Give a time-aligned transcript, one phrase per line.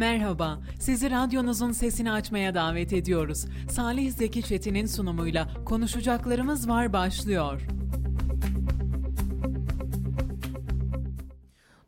[0.00, 3.46] Merhaba, sizi radyonuzun sesini açmaya davet ediyoruz.
[3.70, 7.62] Salih Zeki Çetin'in sunumuyla konuşacaklarımız var başlıyor.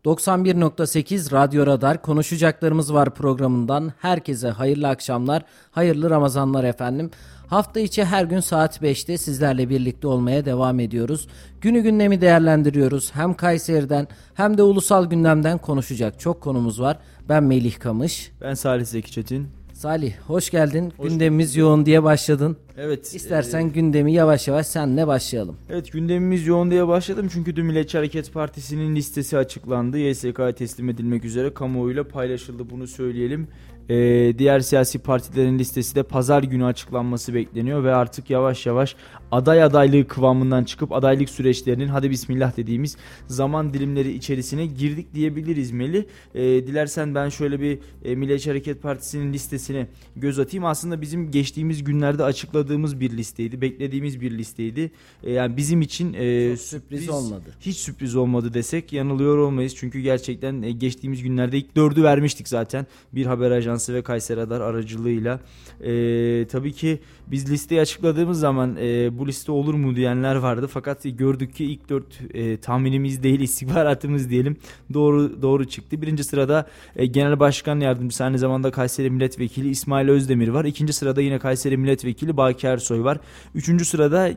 [0.05, 7.11] 91.8 Radyo Radar konuşacaklarımız var programından herkese hayırlı akşamlar, hayırlı Ramazanlar efendim.
[7.53, 11.29] Hafta içi her gün saat 5'te sizlerle birlikte olmaya devam ediyoruz.
[11.61, 13.15] Günü gündemi değerlendiriyoruz.
[13.15, 16.99] Hem Kayseri'den hem de ulusal gündemden konuşacak çok konumuz var.
[17.29, 18.33] Ben Melih Kamış.
[18.41, 19.49] Ben Salih Zeki Çetin.
[19.73, 20.93] Salih hoş geldin.
[20.97, 21.59] Hoş Gündemimiz bulduk.
[21.59, 22.57] yoğun diye başladın.
[22.77, 23.15] Evet.
[23.15, 25.57] İstersen e, gündemi yavaş yavaş senle başlayalım.
[25.71, 29.99] Evet gündemimiz yoğun diye başladım çünkü dün Milliyetçi Hareket Partisi'nin listesi açıklandı.
[29.99, 33.49] YSK'ya teslim edilmek üzere kamuoyuyla paylaşıldı bunu söyleyelim.
[33.89, 38.97] Ee, diğer siyasi partilerin listesi de pazar günü açıklanması bekleniyor ve artık yavaş yavaş
[39.33, 42.97] aday adaylığı kıvamından çıkıp adaylık süreçlerinin hadi bismillah dediğimiz
[43.27, 46.07] zaman dilimleri içerisine girdik diyebiliriz Meli.
[46.35, 50.65] Ee, dilersen ben şöyle bir e, Milliyetçi Hareket Partisi'nin listesine göz atayım.
[50.65, 53.61] Aslında bizim geçtiğimiz günlerde açıkladığımız bir listeydi.
[53.61, 54.91] Beklediğimiz bir listeydi.
[55.23, 57.45] Ee, yani bizim için e, sürpriz olmadı.
[57.61, 59.75] Hiç sürpriz olmadı desek yanılıyor olmayız.
[59.77, 62.87] Çünkü gerçekten e, geçtiğimiz günlerde ilk dördü vermiştik zaten.
[63.13, 65.41] Bir haber ajansı ve Kayseri Radar aracılığıyla.
[65.81, 70.67] E, tabii ki biz listeyi açıkladığımız zaman e, bu liste olur mu diyenler vardı.
[70.67, 74.57] Fakat gördük ki ilk dört e, tahminimiz değil istihbaratımız diyelim
[74.95, 76.03] doğru doğru çıktı.
[76.03, 80.65] Birinci sırada e, Genel Başkan Yardımcısı aynı zamanda Kayseri Milletvekili İsmail Özdemir var.
[80.65, 83.19] İkinci sırada yine Kayseri Milletvekili Baki Ersoy var.
[83.55, 84.31] Üçüncü sırada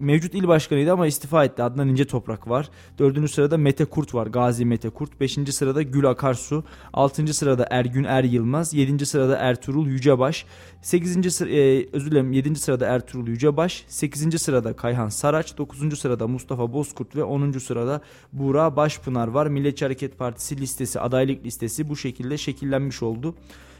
[0.00, 1.62] mevcut il başkanıydı ama istifa etti.
[1.62, 2.68] Adnan İnce Toprak var.
[2.98, 4.26] Dördüncü sırada Mete Kurt var.
[4.26, 5.20] Gazi Mete Kurt.
[5.20, 6.64] Beşinci sırada Gül Akarsu.
[6.92, 8.74] Altıncı sırada Ergün Er Yılmaz.
[8.74, 10.46] Yedinci sırada Ertuğrul Yücebaş.
[10.82, 13.84] Sekizinci sıra, e, özür dilerim yedinci sırada Ertuğrul Yücebaş.
[13.88, 15.58] Sekizinci sırada Kayhan Saraç.
[15.58, 18.00] Dokuzuncu sırada Mustafa Bozkurt ve onuncu sırada
[18.32, 19.46] Buğra Başpınar var.
[19.46, 23.34] Milliyetçi Hareket Partisi listesi, adaylık listesi bu şekilde şekillenmiş oldu.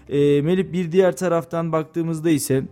[0.08, 2.64] E, Melih bir diğer taraftan baktığımızda ise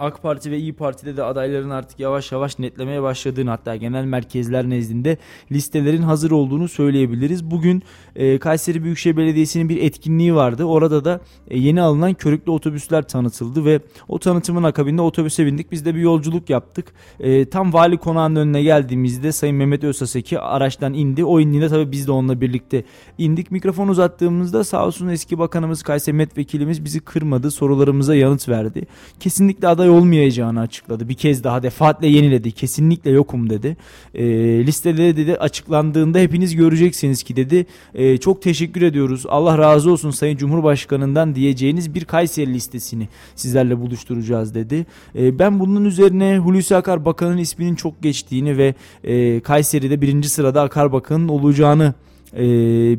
[0.00, 4.70] AK Parti ve İyi Parti'de de adayların artık yavaş yavaş netlemeye başladığını hatta genel merkezler
[4.70, 5.16] nezdinde
[5.52, 7.44] listelerin hazır olduğunu söyleyebiliriz.
[7.50, 7.82] Bugün
[8.16, 10.64] e, Kayseri Büyükşehir Belediyesi'nin bir etkinliği vardı.
[10.64, 15.72] Orada da e, yeni alınan körüklü otobüsler tanıtıldı ve o tanıtımın akabinde otobüse bindik.
[15.72, 16.92] Biz de bir yolculuk yaptık.
[17.20, 21.24] E, tam vali konağının önüne geldiğimizde Sayın Mehmet Özaseki araçtan indi.
[21.24, 22.84] O indiğinde tabii biz de onunla birlikte
[23.18, 23.50] indik.
[23.50, 27.50] Mikrofon uzattığımızda sağ olsun eski bakanımız Kayseri Milletvekilimiz bizi kırmadı.
[27.50, 28.86] Sorularımıza yanıt verdi.
[29.20, 31.08] Kesinlikle aday olmayacağını açıkladı.
[31.08, 32.52] Bir kez daha defaatle yeniledi.
[32.52, 33.76] Kesinlikle yokum dedi.
[34.14, 34.24] E,
[34.66, 37.66] listede dedi açıklandığında hepiniz göreceksiniz ki dedi.
[37.94, 39.24] E, çok teşekkür ediyoruz.
[39.28, 44.86] Allah razı olsun Sayın Cumhurbaşkanı'ndan diyeceğiniz bir Kayseri listesini sizlerle buluşturacağız dedi.
[45.18, 48.74] E, ben bunun üzerine Hulusi Akar Bakan'ın isminin çok geçtiğini ve
[49.04, 51.94] e, Kayseri'de birinci sırada Akar Bakan'ın olacağını
[52.36, 52.44] e,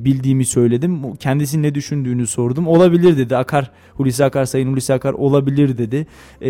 [0.06, 1.16] bildiğimi söyledim.
[1.16, 2.68] Kendisinin ne düşündüğünü sordum.
[2.68, 3.38] Olabilir dedi.
[3.38, 6.08] Akar Hulusi Akar Sayın Hulusi Akar olabilir dedi.
[6.42, 6.50] E,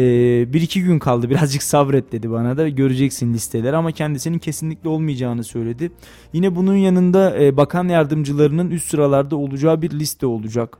[0.53, 1.29] bir iki gün kaldı.
[1.29, 2.69] Birazcık sabret dedi bana da.
[2.69, 5.91] Göreceksin listeler ama kendisinin kesinlikle olmayacağını söyledi.
[6.33, 10.77] Yine bunun yanında e, bakan yardımcılarının üst sıralarda olacağı bir liste olacak.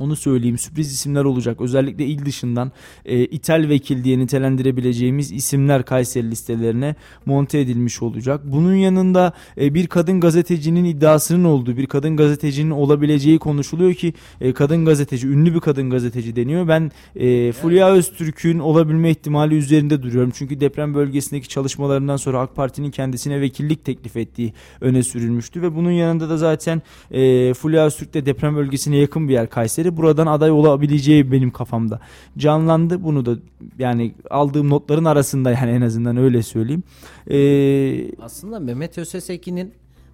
[0.00, 1.60] Onu söyleyeyim sürpriz isimler olacak.
[1.60, 2.72] Özellikle il dışından
[3.04, 6.94] e, ithal vekil diye nitelendirebileceğimiz isimler Kayseri listelerine
[7.26, 8.40] monte edilmiş olacak.
[8.44, 14.52] Bunun yanında e, bir kadın gazetecinin iddiasının olduğu bir kadın gazetecinin olabileceği konuşuluyor ki e,
[14.52, 16.68] kadın gazeteci ünlü bir kadın gazeteci deniyor.
[16.68, 20.32] Ben e, Fulya Öztürk'ün olabilme ihtimali üzerinde duruyorum.
[20.34, 25.90] Çünkü deprem bölgesindeki çalışmalarından sonra AK Parti'nin kendisine vekillik teklif ettiği öne sürülmüştü ve bunun
[25.90, 30.26] yanında da zaten e, Fulya Öztürk de deprem bölgesine yakın bir yer Kayseri biri buradan
[30.26, 32.00] aday olabileceği benim kafamda
[32.38, 33.04] canlandı.
[33.04, 33.36] Bunu da
[33.78, 36.82] yani aldığım notların arasında yani en azından öyle söyleyeyim.
[37.30, 39.72] Ee, Aslında Mehmet Ösesekin'in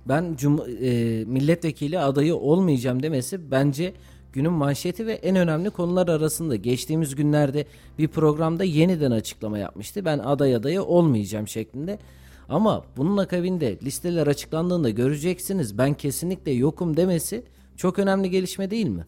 [0.08, 3.92] ben cum e, milletvekili adayı olmayacağım demesi bence
[4.32, 6.56] günün manşeti ve en önemli konular arasında.
[6.56, 7.66] Geçtiğimiz günlerde
[7.98, 10.04] bir programda yeniden açıklama yapmıştı.
[10.04, 11.98] Ben aday adayı olmayacağım şeklinde.
[12.48, 17.42] Ama bunun akabinde listeler açıklandığında göreceksiniz ben kesinlikle yokum demesi
[17.76, 19.06] çok önemli gelişme değil mi?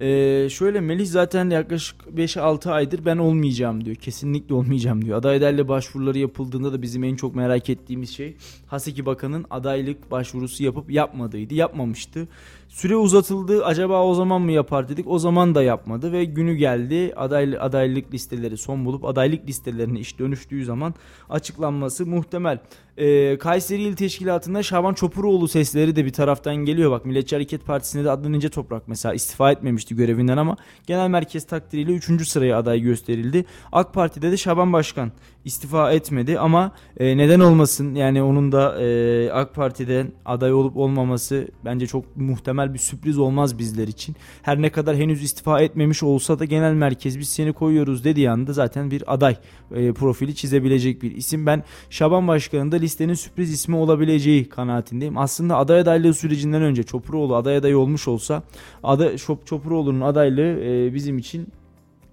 [0.00, 3.96] Ee, şöyle Melih zaten yaklaşık 5-6 aydır ben olmayacağım diyor.
[3.96, 5.18] Kesinlikle olmayacağım diyor.
[5.18, 10.90] Adaylarla başvuruları yapıldığında da bizim en çok merak ettiğimiz şey Haseki Bakan'ın adaylık başvurusu yapıp
[10.90, 11.54] yapmadığıydı.
[11.54, 12.28] Yapmamıştı.
[12.76, 13.64] Süre uzatıldı.
[13.64, 15.06] Acaba o zaman mı yapar dedik.
[15.08, 17.12] O zaman da yapmadı ve günü geldi.
[17.16, 20.94] Aday, adaylık listeleri son bulup adaylık listelerine iş dönüştüğü zaman
[21.30, 22.58] açıklanması muhtemel.
[22.98, 26.90] Ee, Kayseri İl Teşkilatı'nda Şaban Çopuroğlu sesleri de bir taraftan geliyor.
[26.90, 30.56] Bak Milliyetçi Hareket Partisi'nde de Adnan İnce Toprak mesela istifa etmemişti görevinden ama
[30.86, 32.28] genel merkez takdiriyle 3.
[32.28, 33.44] sıraya aday gösterildi.
[33.72, 35.12] AK Parti'de de Şaban Başkan
[35.46, 41.48] istifa etmedi ama e, neden olmasın yani onun da e, AK Parti'den aday olup olmaması
[41.64, 44.16] bence çok muhtemel bir sürpriz olmaz bizler için.
[44.42, 48.52] Her ne kadar henüz istifa etmemiş olsa da genel merkez biz seni koyuyoruz dediği anda
[48.52, 49.36] zaten bir aday
[49.74, 51.46] e, profili çizebilecek bir isim.
[51.46, 55.18] Ben Şaban Başkan'ın da listenin sürpriz ismi olabileceği kanaatindeyim.
[55.18, 58.42] Aslında aday adaylığı sürecinden önce Çopuroğlu aday aday olmuş olsa
[58.82, 61.48] aday Çopuroğlu'nun adaylığı e, bizim için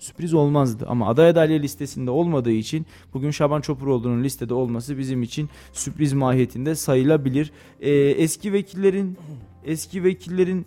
[0.03, 0.85] sürpriz olmazdı.
[0.87, 6.75] Ama aday adaylığı listesinde olmadığı için bugün Şaban Çopuroğlu'nun listede olması bizim için sürpriz mahiyetinde
[6.75, 7.51] sayılabilir.
[7.81, 9.17] Ee, eski vekillerin
[9.65, 10.65] eski vekillerin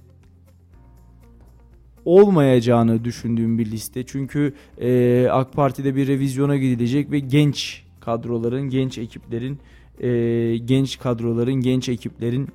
[2.04, 4.06] olmayacağını düşündüğüm bir liste.
[4.06, 9.58] Çünkü e, AK Parti'de bir revizyona gidilecek ve genç kadroların, genç ekiplerin,
[10.00, 12.48] e, genç kadroların, genç ekiplerin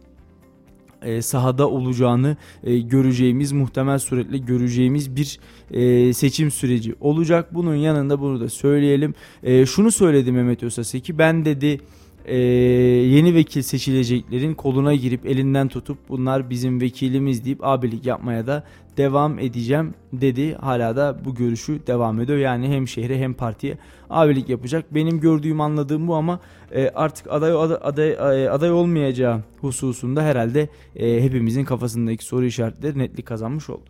[1.01, 5.39] e, sahada olacağını e, göreceğimiz muhtemel suretle göreceğimiz bir
[5.71, 7.56] e, seçim süreci olacak.
[7.56, 9.15] Bunun yanında bunu da söyleyelim.
[9.44, 11.80] E, şunu söyledi Mehmet Özaseki ben dedi
[12.26, 18.64] e, yeni vekil seçileceklerin koluna girip elinden tutup bunlar bizim vekilimiz deyip abilik yapmaya da
[18.98, 20.54] devam edeceğim dedi.
[20.56, 22.38] Hala da bu görüşü devam ediyor.
[22.38, 23.78] Yani hem şehre hem partiye
[24.10, 24.96] abilik yapacak.
[24.96, 26.40] Benim gördüğüm anladığım bu ama
[26.72, 27.52] e, artık aday
[27.82, 28.18] aday
[28.50, 33.90] aday, e, olmayacağı hususunda herhalde e, hepimizin kafasındaki soru işaretleri netlik kazanmış oldu.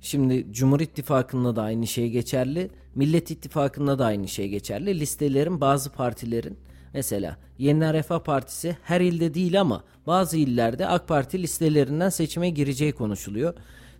[0.00, 2.70] Şimdi Cumhur İttifakı'nda da aynı şey geçerli.
[2.94, 5.00] Millet İttifakı'nda da aynı şey geçerli.
[5.00, 6.56] Listelerin bazı partilerin
[6.94, 12.92] Mesela Yeniden Refah Partisi her ilde değil ama bazı illerde AK Parti listelerinden seçime gireceği
[12.92, 13.54] konuşuluyor.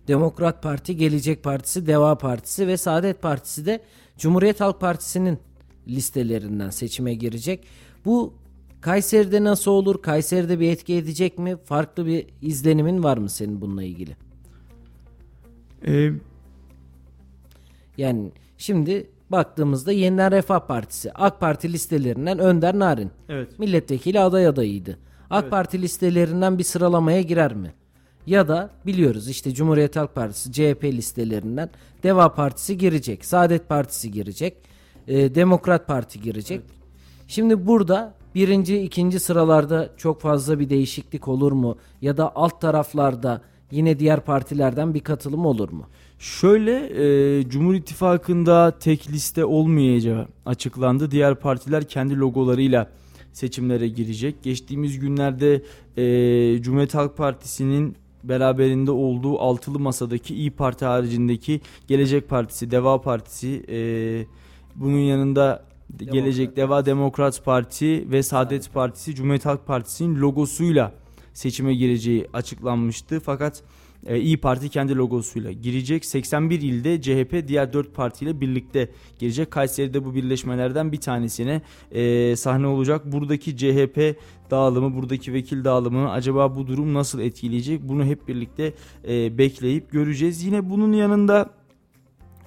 [0.07, 3.83] Demokrat Parti, Gelecek Partisi, Deva Partisi ve Saadet Partisi de
[4.17, 5.39] Cumhuriyet Halk Partisi'nin
[5.87, 7.67] listelerinden seçime girecek.
[8.05, 8.33] Bu
[8.81, 10.01] Kayseri'de nasıl olur?
[10.01, 11.57] Kayseri'de bir etki edecek mi?
[11.65, 14.15] Farklı bir izlenimin var mı senin bununla ilgili?
[15.87, 16.11] Ee...
[17.97, 23.59] Yani şimdi baktığımızda Yeniden Refah Partisi AK Parti listelerinden Önder Narin evet.
[23.59, 24.97] milletvekili aday adayıydı.
[25.29, 25.51] AK evet.
[25.51, 27.73] Parti listelerinden bir sıralamaya girer mi?
[28.25, 31.69] Ya da biliyoruz işte Cumhuriyet Halk Partisi CHP listelerinden
[32.03, 34.57] Deva Partisi girecek, Saadet Partisi girecek,
[35.07, 36.61] e, Demokrat Parti girecek.
[36.61, 36.71] Evet.
[37.27, 41.77] Şimdi burada birinci, ikinci sıralarda çok fazla bir değişiklik olur mu?
[42.01, 43.41] Ya da alt taraflarda
[43.73, 45.85] yine diğer partilerden bir katılım olur mu?
[46.19, 46.75] Şöyle
[47.39, 51.11] e, Cumhur İttifakı'nda tek liste olmayacağı açıklandı.
[51.11, 52.89] Diğer partiler kendi logolarıyla
[53.33, 54.43] seçimlere girecek.
[54.43, 55.63] Geçtiğimiz günlerde
[55.97, 63.65] e, Cumhuriyet Halk Partisi'nin beraberinde olduğu altılı masadaki İyi Parti haricindeki Gelecek Partisi, Deva Partisi,
[63.69, 63.77] e,
[64.75, 66.13] bunun yanında Demokrat.
[66.13, 70.91] Gelecek Deva Demokrat Parti ve Saadet Partisi Cumhuriyet Halk Partisi'nin logosuyla
[71.33, 73.19] seçime gireceği açıklanmıştı.
[73.19, 73.63] Fakat
[74.05, 76.05] e, İyi Parti kendi logosuyla girecek.
[76.05, 78.89] 81 ilde CHP diğer 4 partiyle birlikte
[79.19, 79.51] girecek.
[79.51, 83.11] Kayseri'de bu birleşmelerden bir tanesine e, sahne olacak.
[83.11, 84.15] Buradaki CHP
[84.51, 87.81] dağılımı, buradaki vekil dağılımını acaba bu durum nasıl etkileyecek?
[87.81, 88.73] Bunu hep birlikte
[89.07, 90.43] e, bekleyip göreceğiz.
[90.43, 91.62] Yine bunun yanında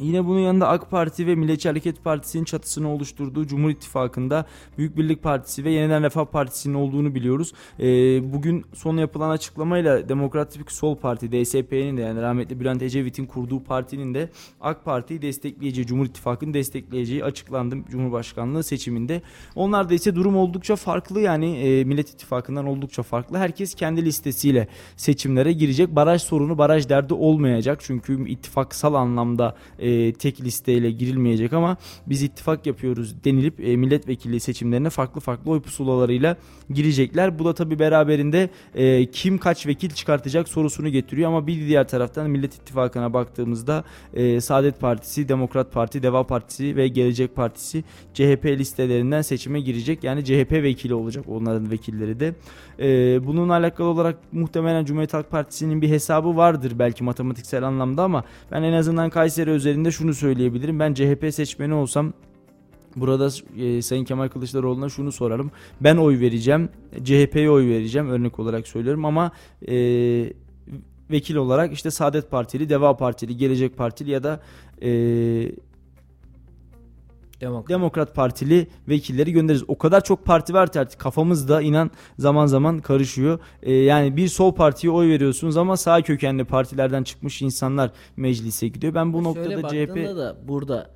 [0.01, 4.47] Yine bunun yanında AK Parti ve Milliyetçi Hareket Partisi'nin çatısını oluşturduğu Cumhur İttifakı'nda
[4.79, 7.53] Büyük Birlik Partisi ve Yeniden Refah Partisi'nin olduğunu biliyoruz.
[7.81, 7.85] E,
[8.33, 14.15] bugün son yapılan açıklamayla Demokratik Sol Parti DSP'nin de yani rahmetli Bülent Ecevit'in kurduğu partinin
[14.15, 19.23] de AK Parti'yi destekleyeceği, Cumhur İttifakı'nı destekleyeceği açıklandı Cumhurbaşkanlığı seçiminde.
[19.55, 23.39] Onlar da ise durum oldukça farklı yani e, Millet İttifakı'ndan oldukça farklı.
[23.39, 25.97] Herkes kendi listesiyle seçimlere girecek.
[25.97, 27.79] Baraj sorunu, baraj derdi olmayacak.
[27.83, 31.77] Çünkü ittifaksal anlamda e, e, tek listeyle girilmeyecek ama
[32.07, 36.37] biz ittifak yapıyoruz denilip e, milletvekili seçimlerine farklı farklı oy pusulalarıyla
[36.71, 37.39] girecekler.
[37.39, 42.31] Bu da tabi beraberinde e, kim kaç vekil çıkartacak sorusunu getiriyor ama bir diğer taraftan
[42.31, 49.23] Millet İttifakı'na baktığımızda e, Saadet Partisi, Demokrat Parti, Deva Partisi ve Gelecek Partisi CHP listelerinden
[49.23, 50.05] seçime girecek.
[50.05, 52.35] Yani CHP vekili olacak onların vekilleri de.
[52.81, 58.25] E, bununla alakalı olarak muhtemelen Cumhuriyet Halk Partisi'nin bir hesabı vardır belki matematiksel anlamda ama
[58.53, 60.79] ben en azından Kayseri özelinde özelinde şunu söyleyebilirim.
[60.79, 62.13] Ben CHP seçmeni olsam
[62.97, 65.51] Burada e, Sayın Kemal Kılıçdaroğlu'na şunu sorarım.
[65.81, 66.69] Ben oy vereceğim.
[67.05, 69.33] CHP'ye oy vereceğim örnek olarak söylüyorum ama
[69.69, 69.75] e,
[71.11, 74.41] vekil olarak işte Saadet Partili, Deva Partili, Gelecek Partili ya da
[74.83, 74.91] e,
[77.41, 77.69] Demokrat.
[77.69, 79.65] Demokrat Partili vekilleri göndeririz.
[79.69, 83.39] O kadar çok parti var artık kafamızda inan zaman zaman karışıyor.
[83.63, 88.95] Ee, yani bir sol partiye oy veriyorsunuz ama sağ kökenli partilerden çıkmış insanlar meclise gidiyor.
[88.95, 90.96] Ben bu Şöyle noktada CHP da burada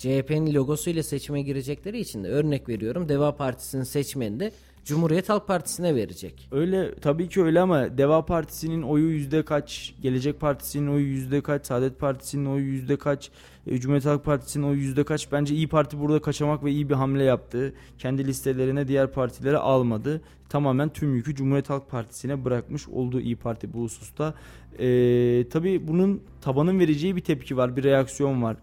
[0.00, 3.08] CHP'nin logosuyla seçime girecekleri için de örnek veriyorum.
[3.08, 4.52] Deva Partisi'nin seçmeni de
[4.84, 6.48] Cumhuriyet Halk Partisi'ne verecek.
[6.52, 11.66] Öyle tabii ki öyle ama Deva Partisi'nin oyu yüzde kaç, Gelecek Partisi'nin oyu yüzde kaç,
[11.66, 13.30] Saadet Partisi'nin oyu yüzde kaç,
[13.66, 15.32] e, Cumhuriyet Halk Partisi'nin oyu yüzde kaç.
[15.32, 17.74] Bence İyi Parti burada kaçamak ve iyi bir hamle yaptı.
[17.98, 20.20] Kendi listelerine diğer partileri almadı.
[20.48, 24.34] Tamamen tüm yükü Cumhuriyet Halk Partisi'ne bırakmış olduğu İyi Parti bu hususta.
[24.78, 28.56] Ee, tabii bunun tabanın vereceği bir tepki var, bir reaksiyon var.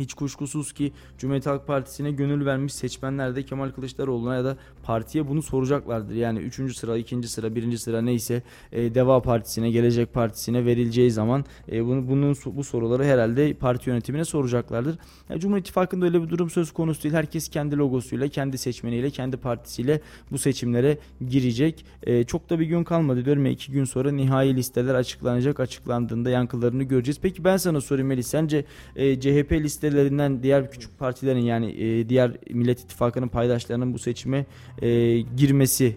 [0.00, 5.28] Hiç kuşkusuz ki Cumhuriyet Halk Partisi'ne gönül vermiş seçmenler de Kemal Kılıçdaroğlu'na ya da partiye
[5.28, 6.14] bunu soracaklardır.
[6.14, 6.76] Yani 3.
[6.76, 7.22] sıra, 2.
[7.28, 7.76] sıra, 1.
[7.76, 8.42] sıra neyse
[8.72, 14.24] e, Deva Partisi'ne, Gelecek Partisi'ne verileceği zaman e, bunu, bunun bu soruları herhalde parti yönetimine
[14.24, 14.98] soracaklardır.
[15.28, 17.14] Yani Cumhur İttifakı'nda öyle bir durum söz konusu değil.
[17.14, 21.84] Herkes kendi logosuyla, kendi seçmeniyle, kendi partisiyle bu seçimlere girecek.
[22.02, 25.60] E, çok da bir gün kalmadı diyorum ya iki gün sonra nihai listeler açıklanacak.
[25.60, 27.18] Açıklandığında yankılarını göreceğiz.
[27.22, 28.26] Peki ben sana sorayım Melis.
[28.26, 28.64] Sence
[28.96, 29.52] e, CHP
[29.90, 34.46] listelerinden diğer küçük partilerin yani e, diğer Millet İttifakı'nın paydaşlarının bu seçime
[34.82, 35.96] e, girmesi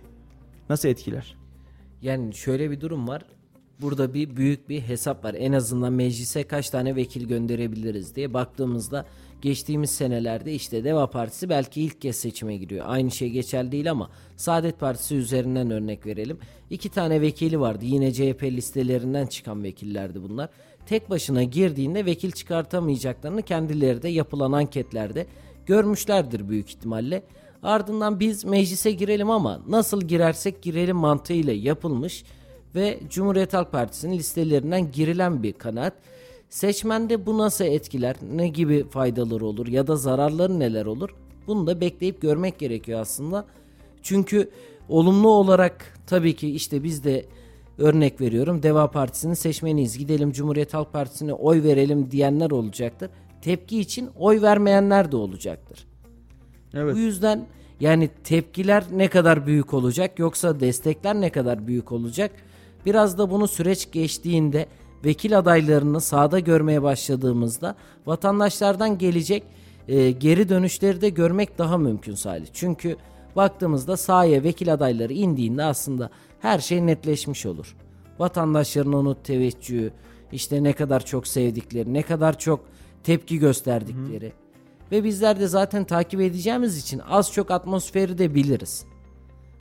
[0.69, 1.35] nasıl etkiler?
[2.01, 3.21] Yani şöyle bir durum var.
[3.81, 5.35] Burada bir büyük bir hesap var.
[5.37, 9.05] En azından meclise kaç tane vekil gönderebiliriz diye baktığımızda
[9.41, 12.85] geçtiğimiz senelerde işte Deva Partisi belki ilk kez seçime giriyor.
[12.87, 16.37] Aynı şey geçerli değil ama Saadet Partisi üzerinden örnek verelim.
[16.69, 17.85] İki tane vekili vardı.
[17.85, 20.49] Yine CHP listelerinden çıkan vekillerdi bunlar.
[20.85, 25.27] Tek başına girdiğinde vekil çıkartamayacaklarını kendileri de yapılan anketlerde
[25.65, 27.23] görmüşlerdir büyük ihtimalle.
[27.63, 32.23] Ardından biz meclise girelim ama nasıl girersek girelim mantığıyla yapılmış
[32.75, 35.93] ve Cumhuriyet Halk Partisi'nin listelerinden girilen bir kanaat.
[36.49, 41.09] Seçmende bu nasıl etkiler, ne gibi faydaları olur ya da zararları neler olur?
[41.47, 43.45] Bunu da bekleyip görmek gerekiyor aslında.
[44.01, 44.49] Çünkü
[44.89, 47.25] olumlu olarak tabii ki işte biz de
[47.77, 49.97] örnek veriyorum Deva Partisi'nin seçmeniyiz.
[49.97, 53.09] Gidelim Cumhuriyet Halk Partisi'ne oy verelim diyenler olacaktır.
[53.41, 55.87] Tepki için oy vermeyenler de olacaktır.
[56.73, 56.95] Evet.
[56.95, 57.45] Bu yüzden
[57.79, 62.31] yani tepkiler ne kadar büyük olacak yoksa destekler ne kadar büyük olacak?
[62.85, 64.65] Biraz da bunu süreç geçtiğinde
[65.05, 67.75] vekil adaylarını sahada görmeye başladığımızda
[68.05, 69.43] vatandaşlardan gelecek
[69.87, 72.47] e, geri dönüşleri de görmek daha mümkün Salih.
[72.53, 72.95] Çünkü
[73.35, 76.09] baktığımızda sahaya vekil adayları indiğinde aslında
[76.43, 77.75] her şey netleşmiş olur.
[78.19, 79.91] Vatandaşların onu teveccühü,
[80.31, 82.65] işte ne kadar çok sevdikleri, ne kadar çok
[83.03, 84.27] tepki gösterdikleri.
[84.27, 84.33] Hı.
[84.91, 88.85] Ve bizler de zaten takip edeceğimiz için az çok atmosferi de biliriz.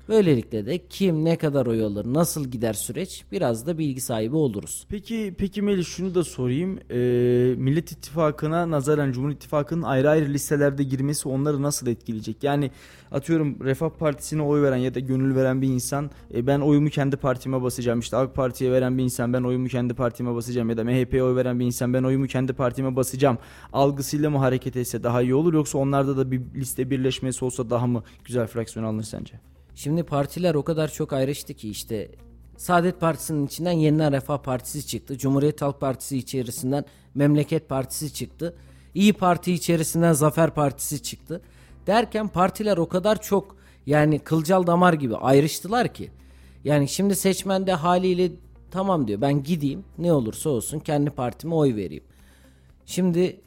[0.08, 4.86] Böylelikle de kim ne kadar oy alır, nasıl gider süreç biraz da bilgi sahibi oluruz.
[4.88, 6.78] Peki peki Melih şunu da sorayım.
[6.90, 12.42] Ee, Millet İttifakı'na nazaran Cumhur İttifakı'nın ayrı ayrı listelerde girmesi onları nasıl etkileyecek?
[12.42, 12.70] Yani
[13.12, 17.16] atıyorum Refah Partisi'ne oy veren ya da gönül veren bir insan e, ben oyumu kendi
[17.16, 18.00] partime basacağım.
[18.00, 21.36] İşte AK Parti'ye veren bir insan ben oyumu kendi partime basacağım ya da MHP'ye oy
[21.36, 23.38] veren bir insan ben oyumu kendi partime basacağım.
[23.72, 27.86] Algısıyla mı hareket etse daha iyi olur yoksa onlarda da bir liste birleşmesi olsa daha
[27.86, 29.52] mı güzel fraksiyon alınır sence?
[29.74, 32.10] Şimdi partiler o kadar çok ayrıştı ki işte
[32.56, 35.18] Saadet Partisi'nin içinden Yeniden Refah Partisi çıktı.
[35.18, 38.56] Cumhuriyet Halk Partisi içerisinden Memleket Partisi çıktı.
[38.94, 41.42] İyi Parti içerisinden Zafer Partisi çıktı.
[41.86, 46.10] Derken partiler o kadar çok yani kılcal damar gibi ayrıştılar ki.
[46.64, 48.30] Yani şimdi seçmen de haliyle
[48.70, 52.04] tamam diyor ben gideyim ne olursa olsun kendi partime oy vereyim.
[52.86, 53.40] Şimdi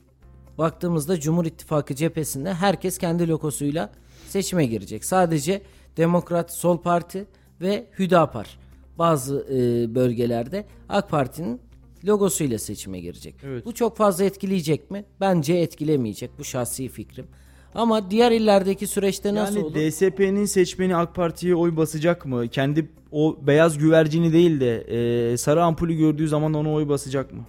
[0.58, 3.92] baktığımızda Cumhur İttifakı cephesinde herkes kendi logosuyla
[4.28, 5.06] seçime girecek.
[5.06, 5.62] Sadece
[5.98, 7.26] Demokrat Sol Parti
[7.62, 8.60] ve Hüdapar
[8.98, 11.62] bazı e, bölgelerde AK Parti'nin
[12.08, 13.36] logosuyla seçime girecek.
[13.44, 13.66] Evet.
[13.66, 15.06] Bu çok fazla etkileyecek mi?
[15.22, 16.32] Bence etkilemeyecek.
[16.40, 17.26] Bu şahsi fikrim.
[17.76, 19.76] Ama diğer illerdeki süreçte nasıl yani olur?
[19.76, 22.48] Yani DSP'nin seçmeni AK Parti'ye oy basacak mı?
[22.48, 27.46] Kendi o beyaz güvercini değil de e, sarı ampulü gördüğü zaman ona oy basacak mı?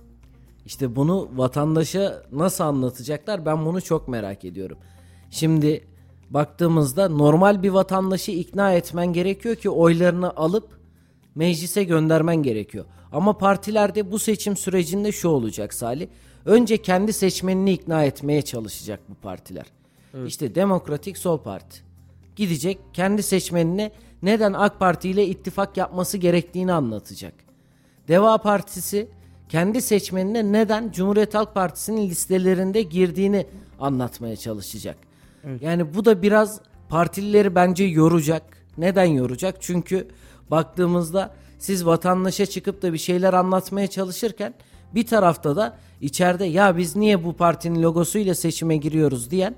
[0.66, 3.46] İşte bunu vatandaşa nasıl anlatacaklar?
[3.46, 4.78] Ben bunu çok merak ediyorum.
[5.30, 5.84] Şimdi
[6.30, 10.68] baktığımızda normal bir vatandaşı ikna etmen gerekiyor ki oylarını alıp
[11.35, 12.85] meclise göndermen gerekiyor.
[13.12, 16.06] Ama partilerde bu seçim sürecinde şu olacak Salih.
[16.45, 19.66] Önce kendi seçmenini ikna etmeye çalışacak bu partiler.
[20.14, 20.28] Evet.
[20.28, 21.87] İşte Demokratik Sol Parti
[22.37, 23.92] gidecek kendi seçmenine
[24.23, 27.35] neden AK Parti ile ittifak yapması gerektiğini anlatacak.
[28.09, 29.09] Deva Partisi
[29.49, 33.47] kendi seçmenine neden Cumhuriyet Halk Partisi'nin listelerinde girdiğini
[33.80, 35.05] anlatmaya çalışacak.
[35.46, 35.62] Evet.
[35.62, 38.42] Yani bu da biraz partilileri bence yoracak.
[38.78, 39.56] Neden yoracak?
[39.60, 40.08] Çünkü
[40.50, 44.54] baktığımızda siz vatandaşa çıkıp da bir şeyler anlatmaya çalışırken
[44.94, 49.54] bir tarafta da içeride ya biz niye bu partinin logosuyla seçime giriyoruz diyen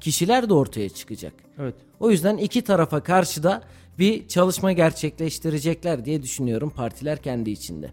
[0.00, 1.32] kişiler de ortaya çıkacak.
[1.58, 1.74] Evet.
[2.00, 3.62] O yüzden iki tarafa karşı da
[3.98, 7.90] bir çalışma gerçekleştirecekler diye düşünüyorum partiler kendi içinde.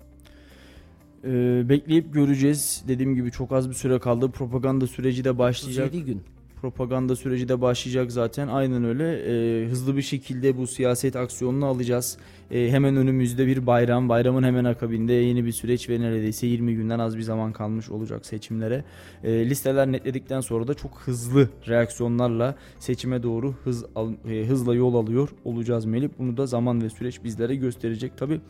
[1.23, 2.83] Ee, bekleyip göreceğiz.
[2.87, 4.31] Dediğim gibi çok az bir süre kaldı.
[4.31, 5.87] Propaganda süreci de başlayacak.
[5.87, 6.23] 37 gün
[6.61, 8.47] propaganda süreci de başlayacak zaten.
[8.47, 9.13] Aynen öyle.
[9.13, 12.17] E, hızlı bir şekilde bu siyaset aksiyonunu alacağız.
[12.51, 14.09] E, hemen önümüzde bir bayram.
[14.09, 18.25] Bayramın hemen akabinde yeni bir süreç ve neredeyse 20 günden az bir zaman kalmış olacak
[18.25, 18.83] seçimlere.
[19.23, 24.95] E, listeler netledikten sonra da çok hızlı reaksiyonlarla seçime doğru hız al, e, hızla yol
[24.95, 26.09] alıyor olacağız Melih.
[26.19, 28.17] Bunu da zaman ve süreç bizlere gösterecek.
[28.17, 28.41] Tabi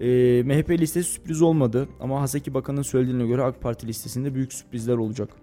[0.00, 4.96] e, MHP listesi sürpriz olmadı ama Haseki Bakan'ın söylediğine göre AK Parti listesinde büyük sürprizler
[4.96, 5.41] olacak.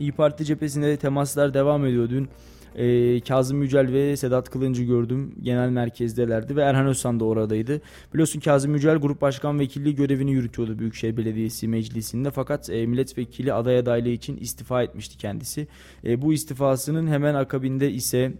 [0.00, 2.10] İyi Parti cephesinde temaslar devam ediyor.
[2.10, 2.28] Dün
[2.74, 5.34] e, Kazım Yücel ve Sedat Kılıncı gördüm.
[5.42, 7.80] Genel merkezdelerdi ve Erhan Özsan da oradaydı.
[8.14, 12.30] Biliyorsun Kazım Yücel Grup Başkan Vekilliği görevini yürütüyordu Büyükşehir Belediyesi Meclisi'nde.
[12.30, 15.66] Fakat e, milletvekili aday adaylığı için istifa etmişti kendisi.
[16.04, 18.32] E, bu istifasının hemen akabinde ise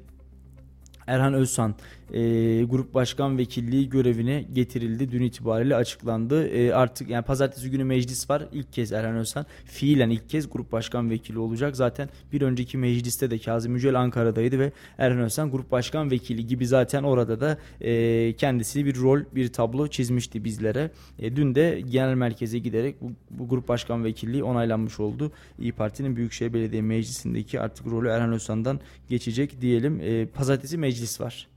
[1.07, 1.75] Erhan Özsan
[2.13, 5.13] e, grup başkan vekilliği görevine getirildi.
[5.13, 6.49] Dün itibariyle açıklandı.
[6.49, 8.43] E, artık yani pazartesi günü meclis var.
[8.53, 11.77] İlk kez Erhan Özsan fiilen ilk kez grup başkan vekili olacak.
[11.77, 16.67] Zaten bir önceki mecliste de Kazım Yücel Ankara'daydı ve Erhan Özsan grup başkan vekili gibi
[16.67, 20.91] zaten orada da e, kendisi bir rol, bir tablo çizmişti bizlere.
[21.19, 25.33] E, dün de genel merkeze giderek bu, bu grup başkan vekilliği onaylanmış oldu.
[25.59, 30.01] İyi Parti'nin Büyükşehir Belediye Meclisi'ndeki artık rolü Erhan Özsan'dan geçecek diyelim.
[30.01, 31.49] E, pazartesi meclis var.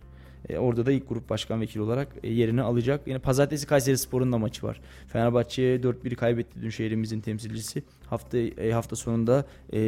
[0.50, 3.08] E, orada da ilk grup başkan vekili olarak e, yerini alacak.
[3.08, 4.82] Yine pazartesi Kayseri Spor'un da maçı var.
[5.08, 7.84] Fenerbahçe'ye 4-1 kaybetti dün şehrimizin temsilcisi.
[8.08, 9.80] Hafta e, hafta sonunda e,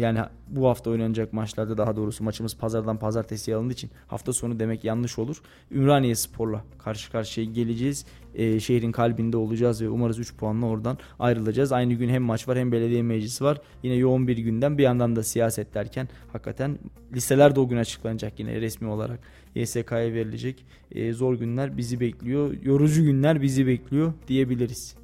[0.00, 4.84] yani bu hafta oynanacak maçlarda daha doğrusu maçımız pazardan pazartesiye alındığı için hafta sonu demek
[4.84, 5.42] yanlış olur.
[5.70, 8.06] Ümraniye Spor'la karşı karşıya geleceğiz.
[8.34, 11.72] Şehrin kalbinde olacağız ve umarız 3 puanla oradan ayrılacağız.
[11.72, 13.60] Aynı gün hem maç var hem belediye meclisi var.
[13.82, 16.78] Yine yoğun bir günden bir yandan da siyaset derken hakikaten
[17.12, 19.20] listeler de o gün açıklanacak yine resmi olarak.
[19.54, 22.54] YSK'ya verilecek e, zor günler bizi bekliyor.
[22.62, 24.94] Yorucu günler bizi bekliyor diyebiliriz.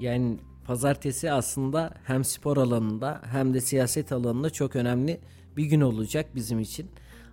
[0.00, 5.20] Yani pazartesi aslında hem spor alanında hem de siyaset alanında çok önemli
[5.56, 6.86] bir gün olacak bizim için.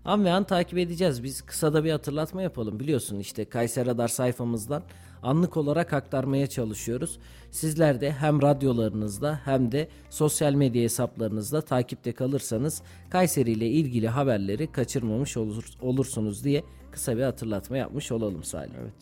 [0.05, 1.23] An ve an takip edeceğiz.
[1.23, 2.79] Biz kısa da bir hatırlatma yapalım.
[2.79, 4.83] Biliyorsun işte Kayseri Radar sayfamızdan
[5.23, 7.19] anlık olarak aktarmaya çalışıyoruz.
[7.51, 14.71] Sizler de hem radyolarınızda hem de sosyal medya hesaplarınızda takipte kalırsanız Kayseri ile ilgili haberleri
[14.71, 18.73] kaçırmamış olur, olursunuz diye kısa bir hatırlatma yapmış olalım Salih.
[18.81, 18.93] Evet.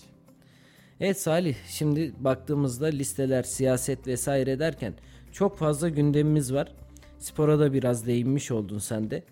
[1.00, 4.94] Evet Salih şimdi baktığımızda listeler, siyaset vesaire derken
[5.32, 6.72] çok fazla gündemimiz var.
[7.20, 9.24] Spora da biraz değinmiş oldun sen de.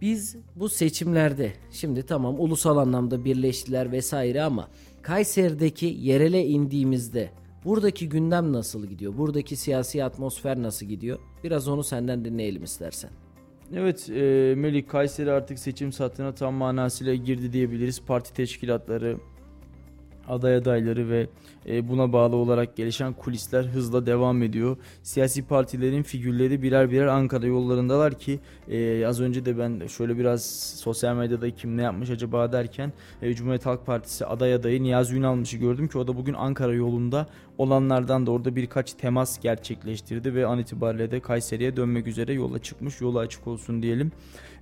[0.00, 4.68] Biz bu seçimlerde şimdi tamam ulusal anlamda birleştiler vesaire ama
[5.04, 7.30] Kayseri'deki yerele indiğimizde
[7.64, 9.18] buradaki gündem nasıl gidiyor?
[9.18, 11.18] Buradaki siyasi atmosfer nasıl gidiyor?
[11.44, 13.10] Biraz onu senden dinleyelim istersen.
[13.74, 18.02] Evet e, Melik Kayseri artık seçim saatine tam manasıyla girdi diyebiliriz.
[18.02, 19.16] Parti teşkilatları,
[20.28, 21.26] aday adayları ve
[21.66, 24.76] e, buna bağlı olarak gelişen kulisler hızla devam ediyor.
[25.02, 30.44] Siyasi partilerin figürleri birer birer Ankara yollarındalar ki e, az önce de ben şöyle biraz
[30.76, 35.56] sosyal medyada kim ne yapmış acaba derken e, Cumhuriyet Halk Partisi aday adayı Niyazi Ünalmış'ı
[35.56, 37.26] gördüm ki o da bugün Ankara yolunda
[37.58, 43.00] olanlardan da orada birkaç temas gerçekleştirdi ve an itibariyle de Kayseri'ye dönmek üzere yola çıkmış.
[43.00, 44.12] Yolu açık olsun diyelim.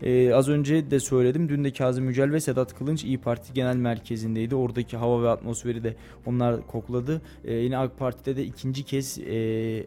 [0.03, 1.49] Ee, az önce de söyledim.
[1.49, 4.55] Dün de Kazım Yücel ve Sedat Kılınç İyi Parti Genel Merkezi'ndeydi.
[4.55, 5.95] Oradaki hava ve atmosferi de
[6.27, 7.23] onlar kokladı.
[7.45, 9.87] Ee, yine AK Parti'de de ikinci kez e,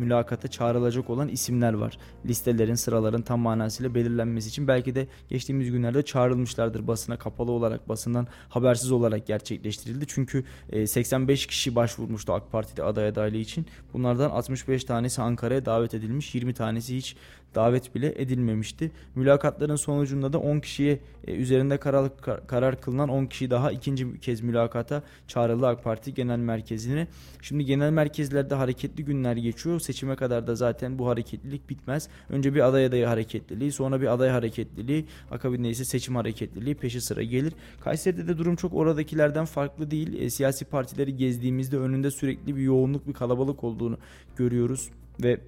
[0.00, 1.98] mülakata çağrılacak olan isimler var.
[2.26, 8.26] Listelerin, sıraların tam manasıyla belirlenmesi için belki de geçtiğimiz günlerde çağrılmışlardır basına kapalı olarak, basından
[8.48, 10.04] habersiz olarak gerçekleştirildi.
[10.08, 10.44] Çünkü
[10.86, 13.66] 85 e, kişi başvurmuştu AK Parti'de aday adaylığı için.
[13.92, 17.16] Bunlardan 65 tanesi Ankara'ya davet edilmiş, 20 tanesi hiç
[17.54, 18.90] davet bile edilmemişti.
[19.14, 22.10] Mülakatların sonucunda da 10 kişiye e, üzerinde karar,
[22.46, 27.08] karar kılınan 10 kişi daha ikinci kez mülakata çağrıldı AK Parti Genel Merkezi'ne.
[27.42, 29.80] Şimdi genel merkezlerde hareketli günler geçiyor.
[29.80, 32.08] Seçime kadar da zaten bu hareketlilik bitmez.
[32.28, 37.22] Önce bir aday adayı hareketliliği, sonra bir aday hareketliliği, akabinde ise seçim hareketliliği peşi sıra
[37.22, 37.52] gelir.
[37.80, 40.22] Kayseri'de de durum çok oradakilerden farklı değil.
[40.22, 43.98] E, siyasi partileri gezdiğimizde önünde sürekli bir yoğunluk, bir kalabalık olduğunu
[44.36, 44.90] görüyoruz
[45.22, 45.40] ve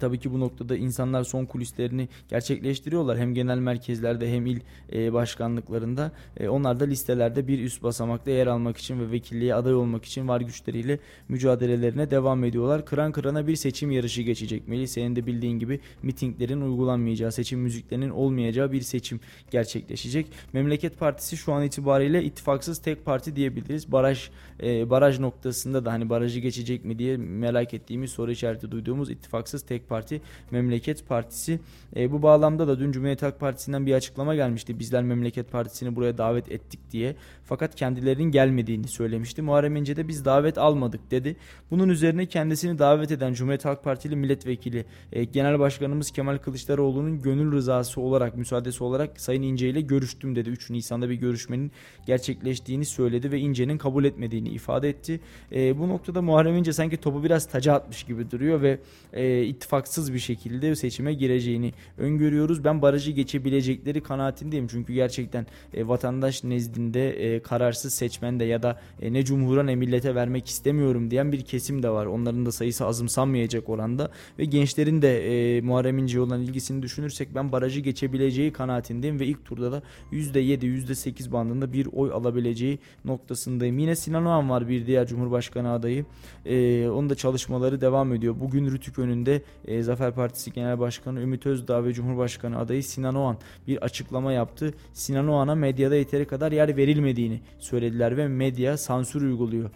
[0.00, 3.18] Tabii ki bu noktada insanlar son kulislerini gerçekleştiriyorlar.
[3.18, 4.60] Hem genel merkezlerde hem il
[4.92, 6.12] e, başkanlıklarında.
[6.36, 10.28] E, onlar da listelerde bir üst basamakta yer almak için ve vekilliğe aday olmak için
[10.28, 10.98] var güçleriyle
[11.28, 12.84] mücadelelerine devam ediyorlar.
[12.84, 14.68] Kıran kırana bir seçim yarışı geçecek.
[14.68, 20.26] Melih senin de bildiğin gibi mitinglerin uygulanmayacağı, seçim müziklerinin olmayacağı bir seçim gerçekleşecek.
[20.52, 23.92] Memleket Partisi şu an itibariyle ittifaksız tek parti diyebiliriz.
[23.92, 24.30] Baraj
[24.62, 29.62] e, baraj noktasında da hani barajı geçecek mi diye merak ettiğimiz soru işareti duyduğumuz ittifaksız
[29.62, 31.60] tek tek parti Memleket Partisi.
[31.96, 34.78] E, bu bağlamda da dün Cumhuriyet Halk Partisi'nden bir açıklama gelmişti.
[34.78, 37.16] Bizler Memleket Partisi'ni buraya davet ettik diye.
[37.44, 39.42] Fakat kendilerinin gelmediğini söylemişti.
[39.42, 41.36] Muharrem İnce de biz davet almadık dedi.
[41.70, 47.52] Bunun üzerine kendisini davet eden Cumhuriyet Halk Partili milletvekili e, Genel Başkanımız Kemal Kılıçdaroğlu'nun gönül
[47.52, 50.50] rızası olarak, müsaadesi olarak Sayın İnce ile görüştüm dedi.
[50.50, 51.72] 3 Nisan'da bir görüşmenin
[52.06, 55.20] gerçekleştiğini söyledi ve İnce'nin kabul etmediğini ifade etti.
[55.52, 58.78] E, bu noktada Muharrem İnce sanki topu biraz taca atmış gibi duruyor ve
[59.12, 62.64] e, ittifaksız bir şekilde seçime gireceğini öngörüyoruz.
[62.64, 64.66] Ben barajı geçebilecekleri kanaatindeyim.
[64.66, 70.14] Çünkü gerçekten e, vatandaş nezdinde e, kararsız seçmende ya da e, ne cumhura ne millete
[70.14, 72.06] vermek istemiyorum diyen bir kesim de var.
[72.06, 75.10] Onların da sayısı azımsanmayacak oranda ve gençlerin de
[75.56, 80.64] e, Muharrem İnce'ye olan ilgisini düşünürsek ben barajı geçebileceği kanaatindeyim ve ilk turda da %7
[80.64, 83.78] %8 bandında bir oy alabileceği noktasındayım.
[83.78, 86.04] Yine Sinan Oğan var bir diğer Cumhurbaşkanı adayı.
[86.46, 88.34] E, onun da çalışmaları devam ediyor.
[88.40, 93.36] Bugün Rütük önünde e, Zafer Partisi Genel Başkanı Ümit Özdağ ve Cumhurbaşkanı adayı Sinan Oğan
[93.66, 94.74] bir açıklama yaptı.
[94.92, 99.70] Sinan Oğan'a medyada yeteri kadar yer verilmediğini söylediler ve medya sansür uyguluyor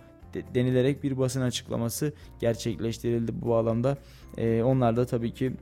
[0.55, 3.97] denilerek bir basın açıklaması gerçekleştirildi bu bağlamda.
[4.39, 5.53] E, onlar da tabii ki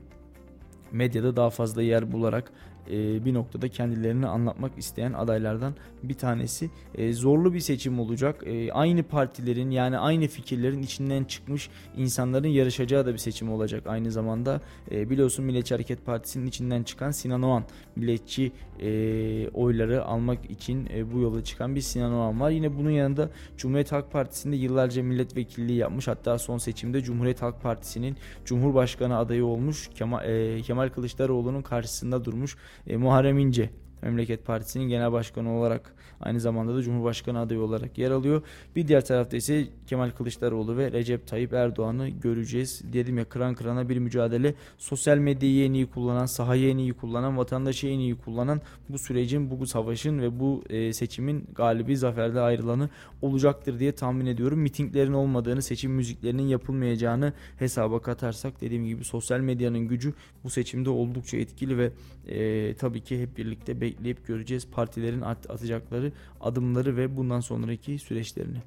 [0.91, 2.51] medyada daha fazla yer bularak
[2.91, 6.69] e, bir noktada kendilerini anlatmak isteyen adaylardan bir tanesi.
[6.95, 8.43] E, zorlu bir seçim olacak.
[8.45, 13.83] E, aynı partilerin yani aynı fikirlerin içinden çıkmış insanların yarışacağı da bir seçim olacak.
[13.87, 17.63] Aynı zamanda e, biliyorsun Milliyetçi Hareket Partisi'nin içinden çıkan Sinan Oğan
[17.95, 22.49] milliyetçi e, oyları almak için e, bu yola çıkan bir Sinan Oğan var.
[22.49, 26.07] Yine bunun yanında Cumhuriyet Halk Partisi'nde yıllarca milletvekilliği yapmış.
[26.07, 32.57] Hatta son seçimde Cumhuriyet Halk Partisi'nin Cumhurbaşkanı adayı olmuş Kemal, e, Kemal Kılıçdaroğlu'nun karşısında durmuş
[32.87, 33.69] e, Muharrem İnce
[34.01, 38.41] Memleket Partisi'nin genel başkanı olarak aynı zamanda da Cumhurbaşkanı adayı olarak yer alıyor.
[38.75, 42.81] Bir diğer tarafta ise Kemal Kılıçdaroğlu ve Recep Tayyip Erdoğan'ı göreceğiz.
[42.93, 44.53] Dedim ya kıran kırana bir mücadele.
[44.77, 49.59] Sosyal medyayı en iyi kullanan, sahayı en iyi kullanan, vatandaşı en iyi kullanan bu sürecin,
[49.59, 52.89] bu savaşın ve bu e, seçimin galibi zaferde ayrılanı
[53.21, 54.59] olacaktır diye tahmin ediyorum.
[54.59, 61.37] Mitinglerin olmadığını, seçim müziklerinin yapılmayacağını hesaba katarsak dediğim gibi sosyal medyanın gücü bu seçimde oldukça
[61.37, 61.91] etkili ve
[62.27, 68.61] e, tabii ki hep birlikte bekleyip göreceğiz partilerin at atacakları adımları ve bundan sonraki süreçlerini.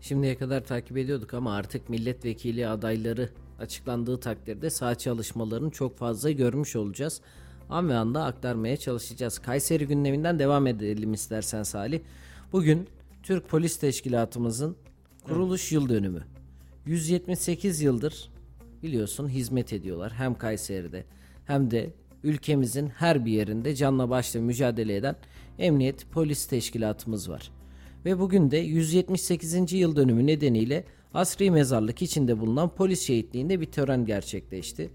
[0.00, 6.76] Şimdiye kadar takip ediyorduk ama artık milletvekili adayları açıklandığı takdirde sağ çalışmalarını çok fazla görmüş
[6.76, 7.20] olacağız.
[7.70, 9.38] An ve anda aktarmaya çalışacağız.
[9.38, 12.00] Kayseri gündeminden devam edelim istersen Salih.
[12.52, 12.88] Bugün
[13.22, 14.76] Türk Polis Teşkilatımızın
[15.24, 15.72] kuruluş evet.
[15.72, 16.22] yıl dönümü.
[16.86, 18.30] 178 yıldır
[18.82, 21.04] biliyorsun hizmet ediyorlar hem Kayseri'de
[21.46, 25.16] hem de ülkemizin her bir yerinde canla başla mücadele eden
[25.58, 27.50] emniyet polis teşkilatımız var.
[28.04, 29.72] Ve bugün de 178.
[29.72, 34.90] yıl dönümü nedeniyle asri mezarlık içinde bulunan polis şehitliğinde bir tören gerçekleşti.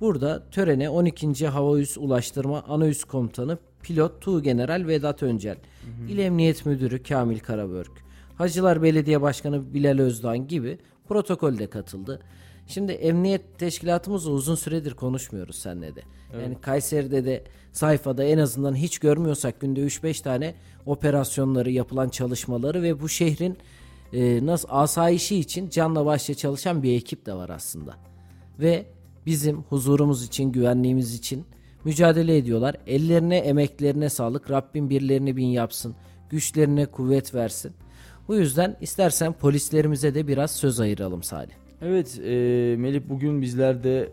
[0.00, 1.46] Burada törene 12.
[1.46, 6.12] Hava Üs Ulaştırma Ana Üs Komutanı Pilot Tuğ General Vedat Öncel, hı hı.
[6.12, 7.92] İl Emniyet Müdürü Kamil Karabörk,
[8.38, 12.20] Hacılar Belediye Başkanı Bilal Özdoğan gibi protokolde katıldı.
[12.66, 16.02] Şimdi emniyet teşkilatımızla uzun süredir konuşmuyoruz seninle de.
[16.32, 16.42] Evet.
[16.42, 20.54] Yani Kayseri'de de sayfada en azından hiç görmüyorsak günde 3-5 tane
[20.86, 23.58] operasyonları, yapılan çalışmaları ve bu şehrin
[24.12, 27.94] e, nasıl asayişi için canla başla çalışan bir ekip de var aslında.
[28.60, 28.86] Ve
[29.26, 31.44] bizim huzurumuz için, güvenliğimiz için
[31.84, 32.76] mücadele ediyorlar.
[32.86, 34.50] Ellerine, emeklerine sağlık.
[34.50, 35.94] Rabbim birlerini bin yapsın.
[36.30, 37.72] Güçlerine kuvvet versin.
[38.28, 41.52] Bu yüzden istersen polislerimize de biraz söz ayıralım Salih.
[41.82, 42.30] Evet e,
[42.78, 44.12] Melih bugün bizler de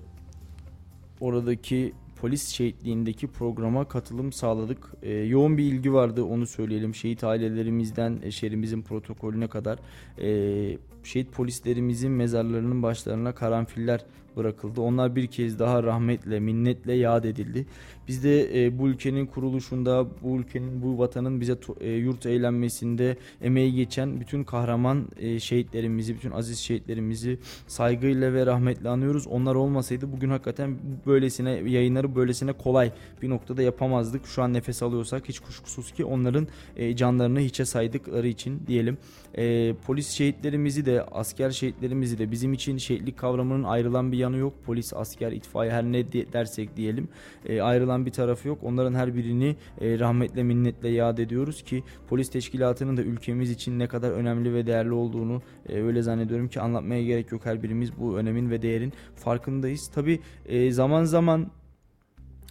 [1.21, 4.91] oradaki polis şehitliğindeki programa katılım sağladık.
[5.03, 6.95] E, yoğun bir ilgi vardı onu söyleyelim.
[6.95, 9.79] Şehit ailelerimizden e, şehrimizin protokolüne kadar
[10.21, 14.05] e, şehit polislerimizin mezarlarının başlarına karanfiller
[14.37, 14.81] bırakıldı.
[14.81, 17.65] Onlar bir kez daha rahmetle, minnetle yad edildi.
[18.07, 23.73] Biz de e, bu ülkenin kuruluşunda, bu ülkenin, bu vatanın bize e, yurt eğlenmesinde emeği
[23.73, 29.27] geçen bütün kahraman e, şehitlerimizi, bütün aziz şehitlerimizi saygıyla ve rahmetle anıyoruz.
[29.27, 34.25] Onlar olmasaydı bugün hakikaten böylesine yayınları böylesine kolay bir noktada yapamazdık.
[34.25, 38.97] Şu an nefes alıyorsak hiç kuşkusuz ki onların e, canlarını hiçe saydıkları için diyelim.
[39.37, 44.53] E, polis şehitlerimizi de, asker şehitlerimizi de bizim için şehitlik kavramının ayrılan bir yanı yok.
[44.65, 47.07] Polis, asker, itfaiye her ne dersek diyelim
[47.45, 48.59] e, ayrılan bir tarafı yok.
[48.63, 53.87] Onların her birini e, rahmetle minnetle yad ediyoruz ki polis teşkilatının da ülkemiz için ne
[53.87, 57.45] kadar önemli ve değerli olduğunu e, öyle zannediyorum ki anlatmaya gerek yok.
[57.45, 59.87] Her birimiz bu önemin ve değerin farkındayız.
[59.87, 61.51] Tabi e, zaman zaman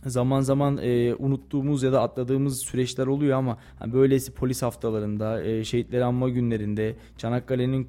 [0.07, 5.64] zaman zaman e, unuttuğumuz ya da atladığımız süreçler oluyor ama hani böylesi polis haftalarında, e,
[5.64, 7.88] şehitleri anma günlerinde, Çanakkale'nin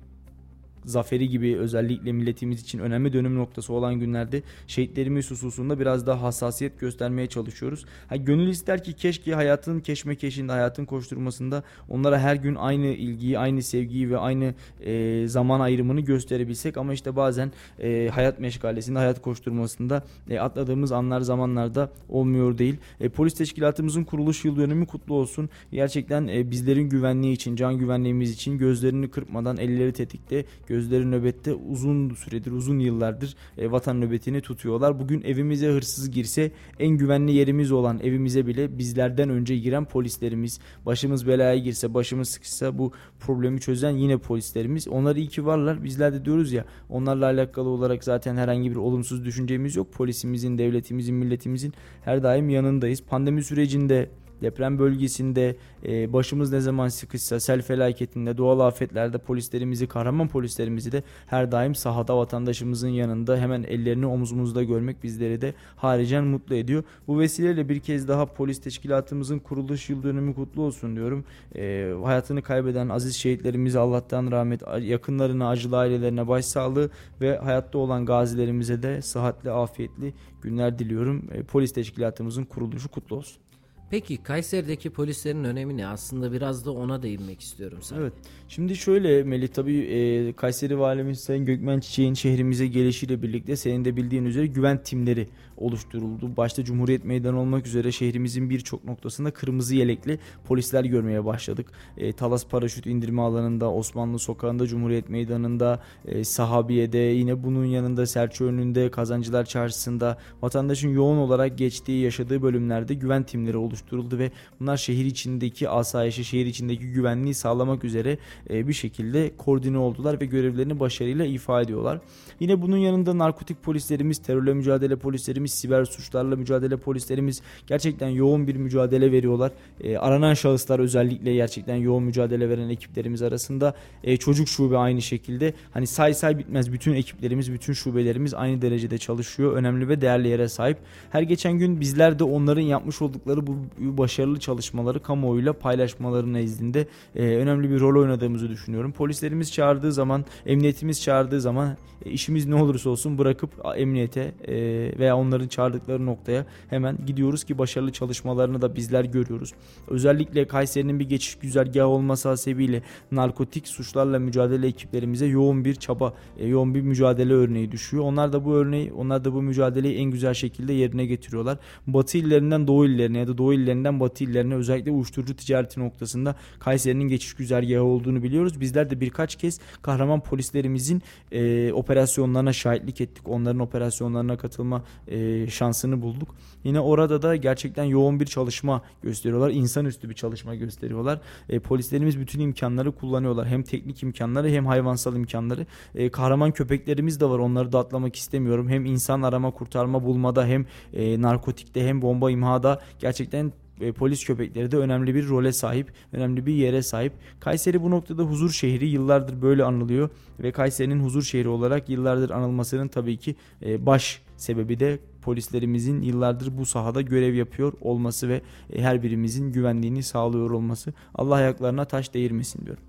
[0.86, 6.80] zaferi gibi özellikle milletimiz için önemli dönüm noktası olan günlerde şehitlerimiz hususunda biraz daha hassasiyet
[6.80, 7.86] göstermeye çalışıyoruz.
[8.08, 13.64] Ha, gönül ister ki keşke hayatın keşmekeşinde, hayatın koşturmasında onlara her gün aynı ilgiyi, aynı
[13.64, 20.04] sevgiyi ve aynı e, zaman ayrımını gösterebilsek ama işte bazen e, hayat meşgalesinde, hayat koşturmasında
[20.30, 22.76] e, atladığımız anlar zamanlarda olmuyor değil.
[23.00, 25.50] E, polis teşkilatımızın kuruluş yıl dönümü kutlu olsun.
[25.72, 32.14] Gerçekten e, bizlerin güvenliği için, can güvenliğimiz için gözlerini kırpmadan elleri tetikte, gözleri nöbette uzun
[32.14, 35.00] süredir, uzun yıllardır e, vatan nöbetini tutuyorlar.
[35.00, 41.28] Bugün evimize hırsız girse en güvenli yerimiz olan evimize bile bizlerden önce giren polislerimiz, başımız
[41.28, 44.88] belaya girse, başımız sıkışsa bu problemi çözen yine polislerimiz.
[44.88, 45.84] Onlar iyi ki varlar.
[45.84, 49.94] Bizler de diyoruz ya onlarla alakalı olarak zaten herhangi bir olumsuz düşüncemiz yok.
[49.94, 53.04] Polisimizin, devletimizin, milletimizin her daim yanındayız.
[53.04, 54.10] Pandemi sürecinde
[54.42, 61.04] deprem bölgesinde e, başımız ne zaman sıkışsa sel felaketinde doğal afetlerde polislerimizi kahraman polislerimizi de
[61.28, 66.84] her daim sahada vatandaşımızın yanında hemen ellerini omuzumuzda görmek bizleri de haricen mutlu ediyor.
[67.08, 71.26] Bu vesileyle bir kez daha polis teşkilatımızın kuruluş yıl dönümü kutlu olsun diyorum.
[71.56, 76.90] E, hayatını kaybeden aziz şehitlerimize Allah'tan rahmet yakınlarına acılı ailelerine başsağlığı
[77.22, 81.24] ve hayatta olan gazilerimize de sıhhatli afiyetli günler diliyorum.
[81.32, 83.49] E, polis teşkilatımızın kuruluşu kutlu olsun.
[83.92, 85.88] Peki Kayseri'deki polislerin önemi ne?
[85.88, 88.02] Aslında biraz da ona değinmek istiyorum sana.
[88.02, 88.14] Evet.
[88.48, 93.96] Şimdi şöyle Melih tabii e, Kayseri Valimiz Sayın Gökmen Çiçek'in şehrimize gelişiyle birlikte senin de
[93.96, 95.28] bildiğin üzere güven timleri
[95.60, 96.38] oluşturuldu.
[96.38, 101.72] Başta Cumhuriyet Meydanı olmak üzere şehrimizin birçok noktasında kırmızı yelekli polisler görmeye başladık.
[101.98, 108.48] E, Talas Paraşüt indirme alanında, Osmanlı Sokağı'nda, Cumhuriyet Meydanı'nda, e, Sahabiye'de, yine bunun yanında Selçuk
[108.48, 115.06] önünde, Kazancılar Çarşısı'nda vatandaşın yoğun olarak geçtiği, yaşadığı bölümlerde güven timleri oluşturuldu ve bunlar şehir
[115.06, 118.18] içindeki asayişi, şehir içindeki güvenliği sağlamak üzere
[118.50, 122.00] e, bir şekilde koordine oldular ve görevlerini başarıyla ifade ediyorlar.
[122.40, 128.56] Yine bunun yanında narkotik polislerimiz, terörle mücadele polislerimiz, siber suçlarla mücadele polislerimiz gerçekten yoğun bir
[128.56, 129.52] mücadele veriyorlar.
[129.82, 135.54] E, aranan şahıslar özellikle gerçekten yoğun mücadele veren ekiplerimiz arasında e, çocuk şube aynı şekilde
[135.72, 139.54] hani say say bitmez bütün ekiplerimiz, bütün şubelerimiz aynı derecede çalışıyor.
[139.54, 140.78] Önemli ve değerli yere sahip.
[141.10, 147.24] Her geçen gün bizler de onların yapmış oldukları bu başarılı çalışmaları kamuoyuyla paylaşmaları nezdinde e,
[147.24, 148.92] önemli bir rol oynadığımızı düşünüyorum.
[148.92, 154.56] Polislerimiz çağırdığı zaman, emniyetimiz çağırdığı zaman e, işimiz ne olursa olsun bırakıp emniyete e,
[155.00, 159.54] veya onların çağırdıkları noktaya hemen gidiyoruz ki başarılı çalışmalarını da bizler görüyoruz.
[159.88, 166.48] Özellikle Kayseri'nin bir geçiş güzergahı olması hasebiyle narkotik suçlarla mücadele ekiplerimize yoğun bir çaba, e,
[166.48, 168.04] yoğun bir mücadele örneği düşüyor.
[168.04, 171.58] Onlar da bu örneği, onlar da bu mücadeleyi en güzel şekilde yerine getiriyorlar.
[171.88, 177.08] Batı illerinden Doğu illerine ya da Doğu illerinden Batı illerine özellikle uyuşturucu ticareti noktasında Kayseri'nin
[177.08, 178.62] geçiş güzergahı olduğunu biliyoruz.
[178.62, 183.30] Bizler de birkaç kez kahraman polislerimizin e, operasyonlarına şahitlik ettik.
[183.30, 185.18] Onların operasyonlarına katılma e,
[185.50, 186.36] şansını bulduk.
[186.64, 189.50] Yine orada da gerçekten yoğun bir çalışma gösteriyorlar.
[189.50, 191.22] İnsanüstü bir çalışma gösteriyorlar.
[191.50, 193.48] E, polislerimiz bütün imkanları kullanıyorlar.
[193.48, 195.66] Hem teknik imkanları hem hayvansal imkanları.
[195.96, 197.40] E, kahraman köpeklerimiz de var.
[197.40, 198.70] Onları da atlamak istemiyorum.
[198.70, 204.72] Hem insan arama kurtarma bulmada hem e, narkotikte hem bomba imhada gerçekten e, polis köpekleri
[204.72, 207.14] de önemli bir role sahip, önemli bir yere sahip.
[207.40, 212.88] Kayseri bu noktada huzur şehri yıllardır böyle anılıyor ve Kayseri'nin huzur şehri olarak yıllardır anılmasının
[212.88, 218.42] tabii ki e, baş sebebi de polislerimizin yıllardır bu sahada görev yapıyor olması ve
[218.74, 220.94] e, her birimizin güvenliğini sağlıyor olması.
[221.16, 222.84] Allah ayaklarına taş değirmesin diyorum.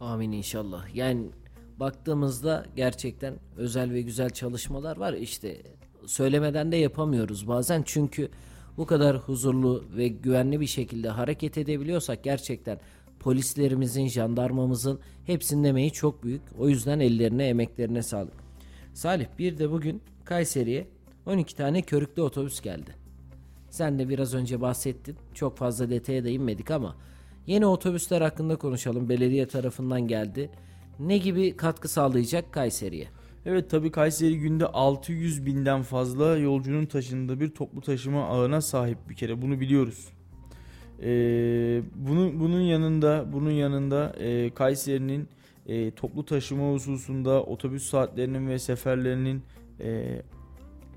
[0.00, 0.94] Amin inşallah.
[0.94, 1.26] Yani
[1.80, 5.12] baktığımızda gerçekten özel ve güzel çalışmalar var.
[5.12, 5.62] İşte
[6.06, 8.28] söylemeden de yapamıyoruz bazen çünkü
[8.76, 12.80] bu kadar huzurlu ve güvenli bir şekilde hareket edebiliyorsak gerçekten
[13.20, 16.42] polislerimizin, jandarmamızın hepsinin emeği çok büyük.
[16.58, 18.34] O yüzden ellerine, emeklerine sağlık.
[18.94, 20.86] Salih bir de bugün Kayseri'ye
[21.26, 22.90] 12 tane körüklü otobüs geldi.
[23.70, 25.16] Sen de biraz önce bahsettin.
[25.34, 26.96] Çok fazla detaya da inmedik ama
[27.46, 29.08] yeni otobüsler hakkında konuşalım.
[29.08, 30.50] Belediye tarafından geldi.
[30.98, 33.08] Ne gibi katkı sağlayacak Kayseri'ye?
[33.46, 39.14] Evet tabii Kayseri günde 600 binden fazla yolcunun taşındığı bir toplu taşıma ağına sahip bir
[39.14, 40.08] kere bunu biliyoruz.
[41.02, 45.28] Ee, bunun bunun yanında bunun yanında e, Kayseri'nin
[45.66, 49.42] e, toplu taşıma hususunda otobüs saatlerinin ve seferlerinin
[49.80, 50.22] e,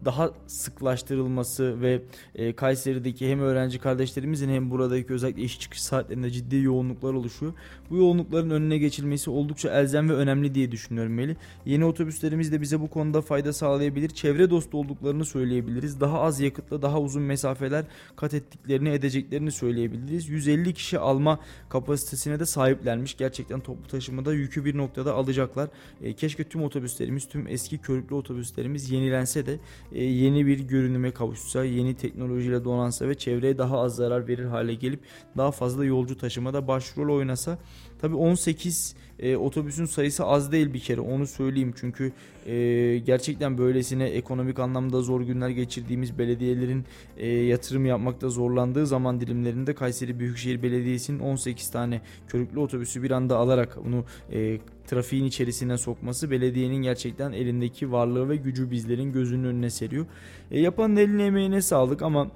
[0.06, 2.02] daha sıklaştırılması ve
[2.36, 7.54] e, Kayseri'deki hem öğrenci kardeşlerimizin hem buradaki özellikle iş çıkış saatlerinde ciddi yoğunluklar oluşuyor.
[7.90, 11.38] Bu yoğunlukların önüne geçilmesi oldukça elzem ve önemli diye düşünüyorum Meli.
[11.66, 14.10] Yeni otobüslerimiz de bize bu konuda fayda sağlayabilir.
[14.10, 16.02] Çevre dostu olduklarını söyleyebiliriz.
[16.02, 20.30] Daha az yakıtla daha uzun mesafeler kat ettiklerini edeceklerini söyleyebiliriz.
[20.30, 23.18] 150 kişi alma kapasitesine de sahiplenmiş.
[23.18, 25.70] Gerçekten toplu taşımada yükü bir noktada alacaklar.
[26.02, 29.60] E, keşke tüm otobüslerimiz, tüm eski körüklü otobüslerimiz yenilense de
[29.92, 35.00] yeni bir görünüme kavuşsa, yeni teknolojiyle donansa ve çevreye daha az zarar verir hale gelip
[35.38, 37.58] daha fazla yolcu taşımada başrol oynasa.
[38.02, 42.12] Tabi 18 e, otobüsün sayısı az değil bir kere onu söyleyeyim çünkü
[42.46, 46.86] e, gerçekten böylesine ekonomik anlamda zor günler geçirdiğimiz belediyelerin
[47.18, 53.38] e, yatırım yapmakta zorlandığı zaman dilimlerinde Kayseri Büyükşehir Belediyesi'nin 18 tane körüklü otobüsü bir anda
[53.38, 59.70] alarak bunu e, trafiğin içerisine sokması belediyenin gerçekten elindeki varlığı ve gücü bizlerin gözünün önüne
[59.70, 60.06] seriyor.
[60.52, 62.32] E, yapanın eline emeğine sağlık ama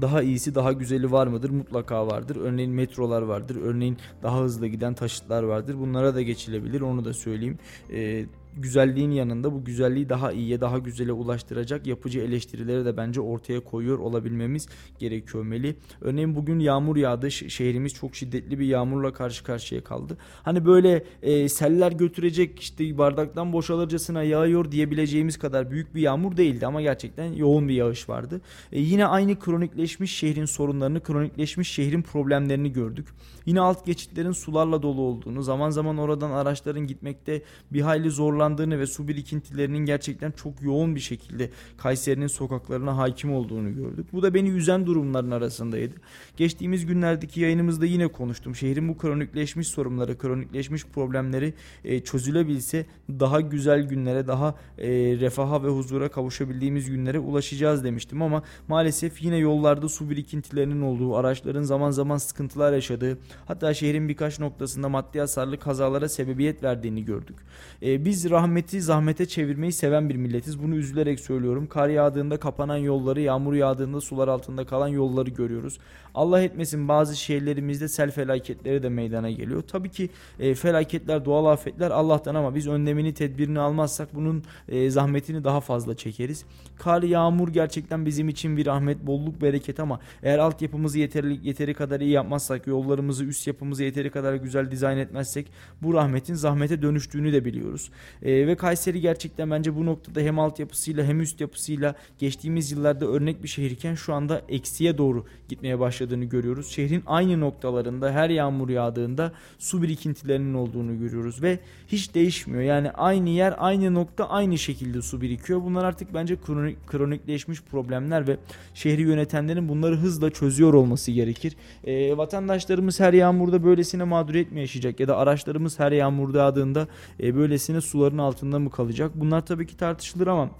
[0.00, 1.50] daha iyisi daha güzeli var mıdır?
[1.50, 2.36] Mutlaka vardır.
[2.36, 3.56] Örneğin metrolar vardır.
[3.62, 5.78] Örneğin daha hızlı giden taşıtlar vardır.
[5.78, 6.80] Bunlara da geçilebilir.
[6.80, 7.58] Onu da söyleyeyim.
[7.92, 13.60] Ee, güzelliğin yanında bu güzelliği daha iyiye daha güzele ulaştıracak yapıcı eleştirileri de bence ortaya
[13.60, 15.76] koyuyor olabilmemiz gerekiyor Meli.
[16.00, 17.30] Örneğin bugün yağmur yağdı.
[17.30, 20.18] Şehrimiz çok şiddetli bir yağmurla karşı karşıya kaldı.
[20.42, 26.66] Hani böyle e, seller götürecek işte bardaktan boşalırcasına yağıyor diyebileceğimiz kadar büyük bir yağmur değildi
[26.66, 28.40] ama gerçekten yoğun bir yağış vardı.
[28.72, 33.06] E, yine aynı kronikleşmiş şehrin sorunlarını, kronikleşmiş şehrin problemlerini gördük.
[33.46, 37.42] Yine alt geçitlerin sularla dolu olduğunu, zaman zaman oradan araçların gitmekte
[37.72, 43.74] bir hayli zorlandığını ve su birikintilerinin gerçekten çok yoğun bir şekilde Kayseri'nin sokaklarına hakim olduğunu
[43.74, 44.06] gördük.
[44.12, 45.94] Bu da beni üzen durumların arasındaydı.
[46.36, 48.54] Geçtiğimiz günlerdeki yayınımızda yine konuştum.
[48.54, 51.54] Şehrin bu kronikleşmiş sorunları, kronikleşmiş problemleri
[51.84, 54.88] e, çözülebilse daha güzel günlere, daha e,
[55.20, 61.62] refaha ve huzura kavuşabildiğimiz günlere ulaşacağız demiştim ama maalesef yine yollarda su birikintilerinin olduğu, araçların
[61.62, 67.36] zaman zaman sıkıntılar yaşadığı, Hatta şehrin birkaç noktasında maddi hasarlı kazalara sebebiyet verdiğini gördük.
[67.82, 70.62] E, biz rahmeti zahmete çevirmeyi seven bir milletiz.
[70.62, 71.66] Bunu üzülerek söylüyorum.
[71.66, 75.78] Kar yağdığında kapanan yolları, yağmur yağdığında sular altında kalan yolları görüyoruz.
[76.14, 79.62] Allah etmesin bazı şehirlerimizde sel felaketleri de meydana geliyor.
[79.62, 85.44] Tabii ki e, felaketler, doğal afetler Allah'tan ama biz önlemini, tedbirini almazsak bunun e, zahmetini
[85.44, 86.44] daha fazla çekeriz.
[86.78, 92.00] Kar, yağmur gerçekten bizim için bir rahmet, bolluk, bereket ama eğer altyapımızı yeteri, yeteri kadar
[92.00, 95.46] iyi yapmazsak, yollarımızı, üst yapımızı yeteri kadar güzel dizayn etmezsek
[95.82, 97.90] bu rahmetin zahmete dönüştüğünü de biliyoruz.
[98.26, 103.42] E, ve Kayseri gerçekten bence bu noktada hem altyapısıyla hem üst yapısıyla geçtiğimiz yıllarda örnek
[103.42, 106.70] bir şehirken şu anda eksiye doğru gitmeye başladığını görüyoruz.
[106.70, 111.58] Şehrin aynı noktalarında her yağmur yağdığında su birikintilerinin olduğunu görüyoruz ve
[111.88, 112.62] hiç değişmiyor.
[112.62, 115.62] Yani aynı yer aynı nokta aynı şekilde su birikiyor.
[115.62, 118.36] Bunlar artık bence kronik, kronikleşmiş problemler ve
[118.74, 121.56] şehri yönetenlerin bunları hızla çözüyor olması gerekir.
[121.84, 126.88] E, vatandaşlarımız her yağmurda böylesine mağduriyet mi yaşayacak ya da araçlarımız her yağmurda yağdığında
[127.20, 129.10] e, böylesine suların altında mı kalacak?
[129.14, 130.50] Bunlar tabii ki tartışılır ama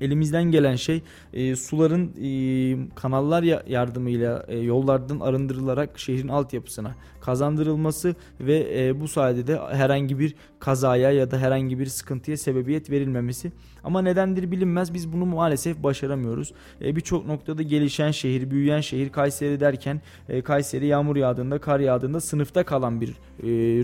[0.00, 2.30] elimizden gelen şey e, suların e,
[2.94, 10.34] kanallar yardımıyla e, yollardan arındırılarak şehrin altyapısına kazandırılması ve e, bu sayede de herhangi bir
[10.60, 13.52] kazaya ya da herhangi bir sıkıntıya sebebiyet verilmemesi.
[13.84, 16.52] Ama nedendir bilinmez biz bunu maalesef başaramıyoruz.
[16.84, 22.20] E, Birçok noktada gelişen şehir, büyüyen şehir Kayseri derken e, Kayseri yağmur yağdığında, kar yağdığında
[22.20, 23.14] sınıfta kalan bir e,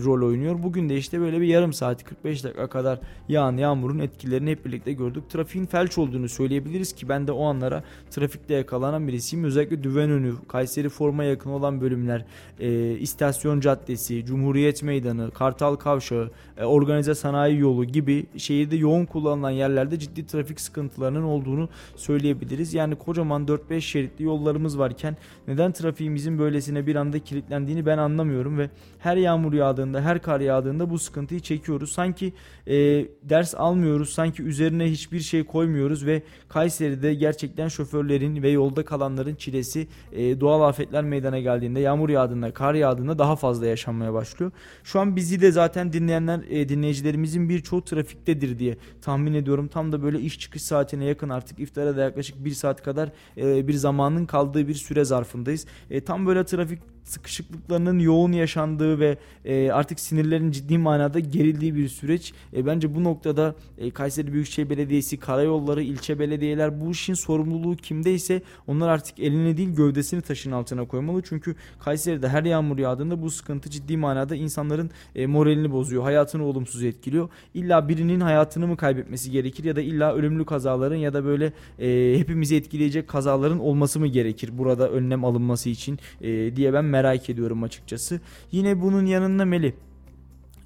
[0.05, 0.63] rol oynuyor.
[0.63, 4.93] Bugün de işte böyle bir yarım saat 45 dakika kadar yağan yağmurun etkilerini hep birlikte
[4.93, 5.29] gördük.
[5.29, 9.45] Trafiğin felç olduğunu söyleyebiliriz ki ben de o anlara trafikte yakalanan birisiyim.
[9.45, 12.25] Özellikle Düvenönü, Kayseri Forma yakın olan bölümler,
[12.59, 19.49] e, İstasyon Caddesi, Cumhuriyet Meydanı, Kartal Kavşağı, e, Organize Sanayi Yolu gibi şehirde yoğun kullanılan
[19.49, 22.73] yerlerde ciddi trafik sıkıntılarının olduğunu söyleyebiliriz.
[22.73, 28.69] Yani kocaman 4-5 şeritli yollarımız varken neden trafiğimizin böylesine bir anda kilitlendiğini ben anlamıyorum ve
[28.99, 31.91] her yağmur yağdığında, her kar yağdığında bu sıkıntıyı çekiyoruz.
[31.91, 32.33] Sanki
[32.67, 32.75] e,
[33.23, 39.87] ders almıyoruz, sanki üzerine hiçbir şey koymuyoruz ve Kayseri'de gerçekten şoförlerin ve yolda kalanların çilesi
[40.11, 44.51] e, doğal afetler meydana geldiğinde, yağmur yağdığında, kar yağdığında daha fazla yaşanmaya başlıyor.
[44.83, 49.67] Şu an bizi de zaten dinleyenler, e, dinleyicilerimizin birçoğu trafiktedir diye tahmin ediyorum.
[49.67, 53.67] Tam da böyle iş çıkış saatine yakın artık iftara da yaklaşık bir saat kadar e,
[53.67, 55.65] bir zamanın kaldığı bir süre zarfındayız.
[55.89, 61.87] E, tam böyle trafik sıkışıklıklarının yoğun yaşandığı ve e, artık sinirlerin ciddi manada gerildiği bir
[61.87, 62.33] süreç.
[62.55, 68.41] E, bence bu noktada e, Kayseri Büyükşehir Belediyesi, karayolları, ilçe belediyeler bu işin sorumluluğu kimdeyse
[68.67, 71.21] onlar artık elini değil gövdesini taşın altına koymalı.
[71.25, 76.83] Çünkü Kayseri'de her yağmur yağdığında bu sıkıntı ciddi manada insanların e, moralini bozuyor, hayatını olumsuz
[76.83, 77.29] etkiliyor.
[77.53, 82.19] İlla birinin hayatını mı kaybetmesi gerekir ya da illa ölümlü kazaların ya da böyle e,
[82.19, 87.63] hepimizi etkileyecek kazaların olması mı gerekir burada önlem alınması için e, diye ben merak ediyorum
[87.63, 88.19] açıkçası.
[88.51, 89.75] Yine bunun yanında Meli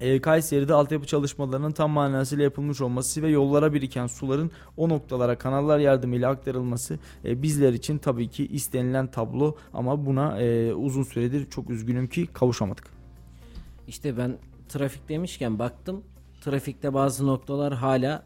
[0.00, 5.78] e, Kayseri'de altyapı çalışmalarının tam manasıyla yapılmış olması ve yollara biriken suların o noktalara kanallar
[5.78, 11.70] yardımıyla aktarılması e, bizler için tabii ki istenilen tablo ama buna e, uzun süredir çok
[11.70, 12.84] üzgünüm ki kavuşamadık.
[13.88, 14.36] İşte ben
[14.68, 16.02] trafik demişken baktım
[16.44, 18.22] trafikte bazı noktalar hala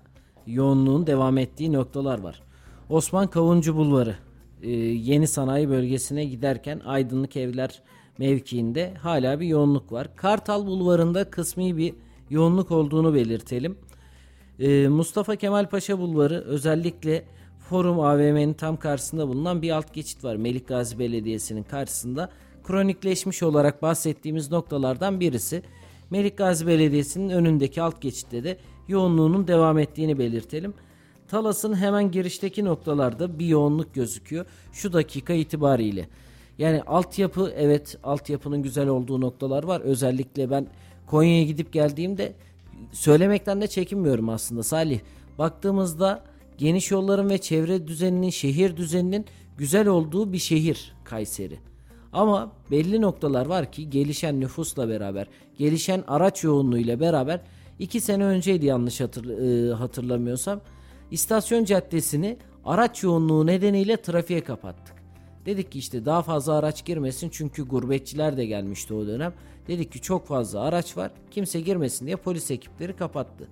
[0.47, 2.43] yoğunluğun devam ettiği noktalar var.
[2.89, 4.17] Osman Kavuncu Bulvarı
[4.63, 7.83] e, yeni sanayi bölgesine giderken Aydınlık Evler
[8.19, 10.17] mevkiinde hala bir yoğunluk var.
[10.17, 11.95] Kartal Bulvarı'nda kısmi bir
[12.31, 13.79] yoğunluk olduğunu belirtelim.
[14.59, 17.25] E, Mustafa Kemal Paşa Bulvarı özellikle
[17.69, 20.37] Forum AVM'nin tam karşısında bulunan bir alt geçit var.
[20.37, 22.31] Melik Gazi Belediyesi'nin karşısında
[22.65, 25.63] kronikleşmiş olarak bahsettiğimiz noktalardan birisi.
[26.11, 28.59] Melik Gazi Belediyesi'nin önündeki alt geçitte de
[28.89, 30.75] yoğunluğunun devam ettiğini belirtelim.
[31.29, 34.47] Talas'ın hemen girişteki noktalarda bir yoğunluk gözüküyor.
[34.73, 36.09] Şu dakika itibariyle.
[36.59, 39.81] Yani altyapı evet altyapının güzel olduğu noktalar var.
[39.81, 40.67] Özellikle ben
[41.07, 42.33] Konya'ya gidip geldiğimde
[42.93, 45.01] söylemekten de çekinmiyorum aslında Salih.
[45.39, 46.25] Baktığımızda
[46.59, 49.27] geniş yolların ve çevre düzeninin, şehir düzeninin
[49.59, 51.59] güzel olduğu bir şehir Kayseri.
[52.13, 55.27] Ama belli noktalar var ki gelişen nüfusla beraber,
[55.59, 57.41] gelişen araç yoğunluğuyla beraber
[57.79, 60.61] iki sene önceydi yanlış hatır, e, hatırlamıyorsam
[61.11, 64.98] istasyon caddesini araç yoğunluğu nedeniyle trafiğe kapattık.
[65.49, 69.33] Dedik ki işte daha fazla araç girmesin çünkü gurbetçiler de gelmişti o dönem.
[69.69, 73.49] Dedik ki çok fazla araç var kimse girmesin diye polis ekipleri kapattı.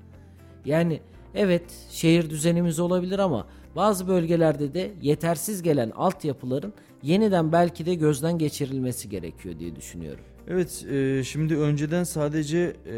[0.65, 1.01] Yani
[1.35, 6.73] evet şehir düzenimiz olabilir ama bazı bölgelerde de yetersiz gelen altyapıların
[7.03, 10.25] yeniden belki de gözden geçirilmesi gerekiyor diye düşünüyorum.
[10.49, 12.97] Evet e, şimdi önceden sadece e,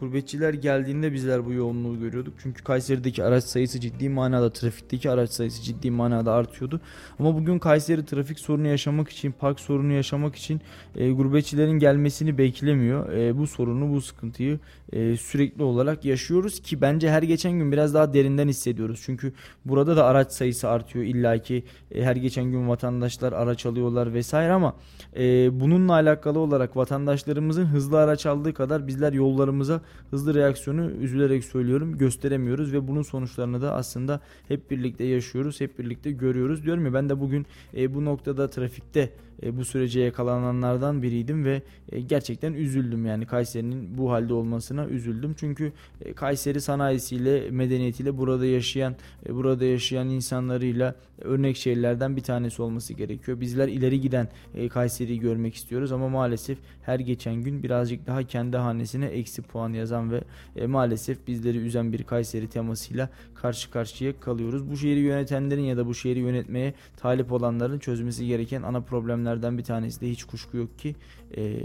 [0.00, 2.34] gurbetçiler geldiğinde bizler bu yoğunluğu görüyorduk.
[2.42, 6.80] Çünkü Kayseri'deki araç sayısı ciddi manada trafikteki araç sayısı ciddi manada artıyordu.
[7.18, 10.60] Ama bugün Kayseri trafik sorunu yaşamak için park sorunu yaşamak için
[10.96, 13.12] e, gurbetçilerin gelmesini beklemiyor.
[13.12, 14.58] E, bu sorunu bu sıkıntıyı
[14.92, 19.00] e, sürekli olarak yaşıyoruz ki bence her geçen gün biraz daha derinden hissediyoruz.
[19.04, 19.32] Çünkü
[19.64, 24.76] burada da araç sayısı artıyor illaki e, her geçen gün vatandaşlar araç alıyorlar vesaire ama
[25.16, 29.80] e, bununla alakalı olarak vatandaşlarımızın hızlı araç aldığı kadar bizler yollarımıza
[30.10, 36.10] hızlı reaksiyonu üzülerek söylüyorum gösteremiyoruz ve bunun sonuçlarını da aslında hep birlikte yaşıyoruz, hep birlikte
[36.10, 36.64] görüyoruz.
[36.64, 39.12] Diyorum ya ben de bugün e, bu noktada trafikte
[39.42, 41.62] e, bu sürece yakalananlardan biriydim ve
[41.92, 45.34] e, gerçekten üzüldüm yani Kayseri'nin bu halde olmasına üzüldüm.
[45.38, 45.72] Çünkü
[46.04, 48.96] e, Kayseri sanayisiyle, medeniyetiyle burada yaşayan,
[49.28, 53.40] burada yaşayan insanlarıyla örnek şehirlerden bir tanesi olması gerekiyor.
[53.40, 58.56] Bizler ileri giden e, Kayseri'yi görmek istiyoruz ama maalesef her geçen gün birazcık daha kendi
[58.56, 60.20] hanesine eksi puan yazan ve
[60.66, 64.70] maalesef bizleri üzen bir Kayseri temasıyla karşı karşıya kalıyoruz.
[64.70, 68.80] Bu şehri yönetenlerin ya da bu şehri yönetmeye talip olanların çözmesi gereken ana
[69.26, 70.94] problemlerden bir tanesi de hiç kuşku yok ki
[71.36, 71.60] e,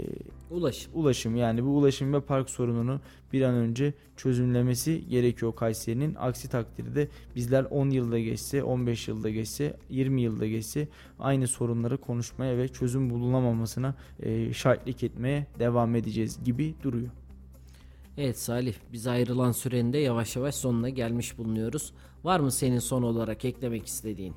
[0.50, 0.92] ulaşım.
[0.94, 3.00] Ulaşım yani bu ulaşım ve park sorununu
[3.32, 6.14] bir an önce çözümlemesi gerekiyor Kayseri'nin.
[6.14, 10.88] Aksi takdirde bizler 10 yılda geçse, 15 yılda geçse, 20 yılda geçse
[11.18, 17.10] aynı sorunları konuşmaya ve çözüm bulunamamasına e, şahitlik etmeye devam edeceğiz gibi duruyor.
[18.18, 21.92] Evet Salih biz ayrılan sürenin de yavaş yavaş sonuna gelmiş bulunuyoruz.
[22.24, 24.34] Var mı senin son olarak eklemek istediğin?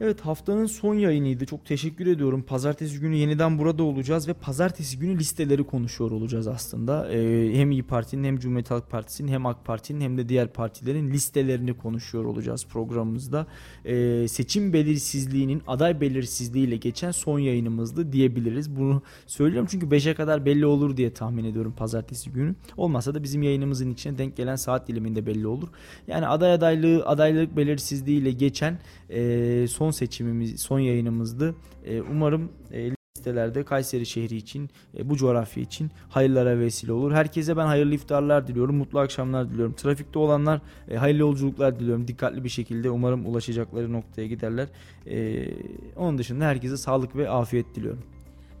[0.00, 1.46] Evet haftanın son yayınıydı.
[1.46, 2.42] Çok teşekkür ediyorum.
[2.42, 7.12] Pazartesi günü yeniden burada olacağız ve pazartesi günü listeleri konuşuyor olacağız aslında.
[7.12, 11.10] Ee, hem İyi Parti'nin hem Cumhuriyet Halk Partisi'nin hem AK Parti'nin hem de diğer partilerin
[11.10, 13.46] listelerini konuşuyor olacağız programımızda.
[13.84, 18.76] Ee, seçim belirsizliğinin aday belirsizliğiyle geçen son yayınımızdı diyebiliriz.
[18.76, 22.54] Bunu söylüyorum çünkü 5'e kadar belli olur diye tahmin ediyorum pazartesi günü.
[22.76, 25.68] Olmasa da bizim yayınımızın içine denk gelen saat diliminde belli olur.
[26.06, 28.78] Yani aday adaylığı adaylık belirsizliğiyle geçen
[29.10, 31.54] e, son seçimimiz, son yayınımızdı.
[31.84, 37.12] E, umarım e, listelerde Kayseri şehri için, e, bu coğrafya için hayırlara vesile olur.
[37.12, 39.74] Herkese ben hayırlı iftarlar diliyorum, mutlu akşamlar diliyorum.
[39.74, 40.60] Trafikte olanlar
[40.90, 42.08] e, hayırlı yolculuklar diliyorum.
[42.08, 44.68] Dikkatli bir şekilde umarım ulaşacakları noktaya giderler.
[45.06, 45.48] E,
[45.96, 48.02] onun dışında herkese sağlık ve afiyet diliyorum.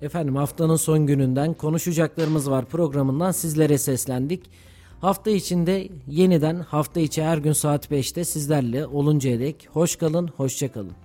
[0.02, 4.50] Efendim haftanın son gününden konuşacaklarımız var programından sizlere seslendik.
[5.00, 10.72] Hafta içinde yeniden hafta içi her gün saat 5'te sizlerle oluncaya dek hoş kalın, hoşça
[10.72, 11.01] kalın.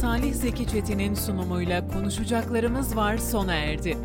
[0.00, 3.98] Salih Zeki Çetin'in sunumuyla konuşacaklarımız var sona erdi.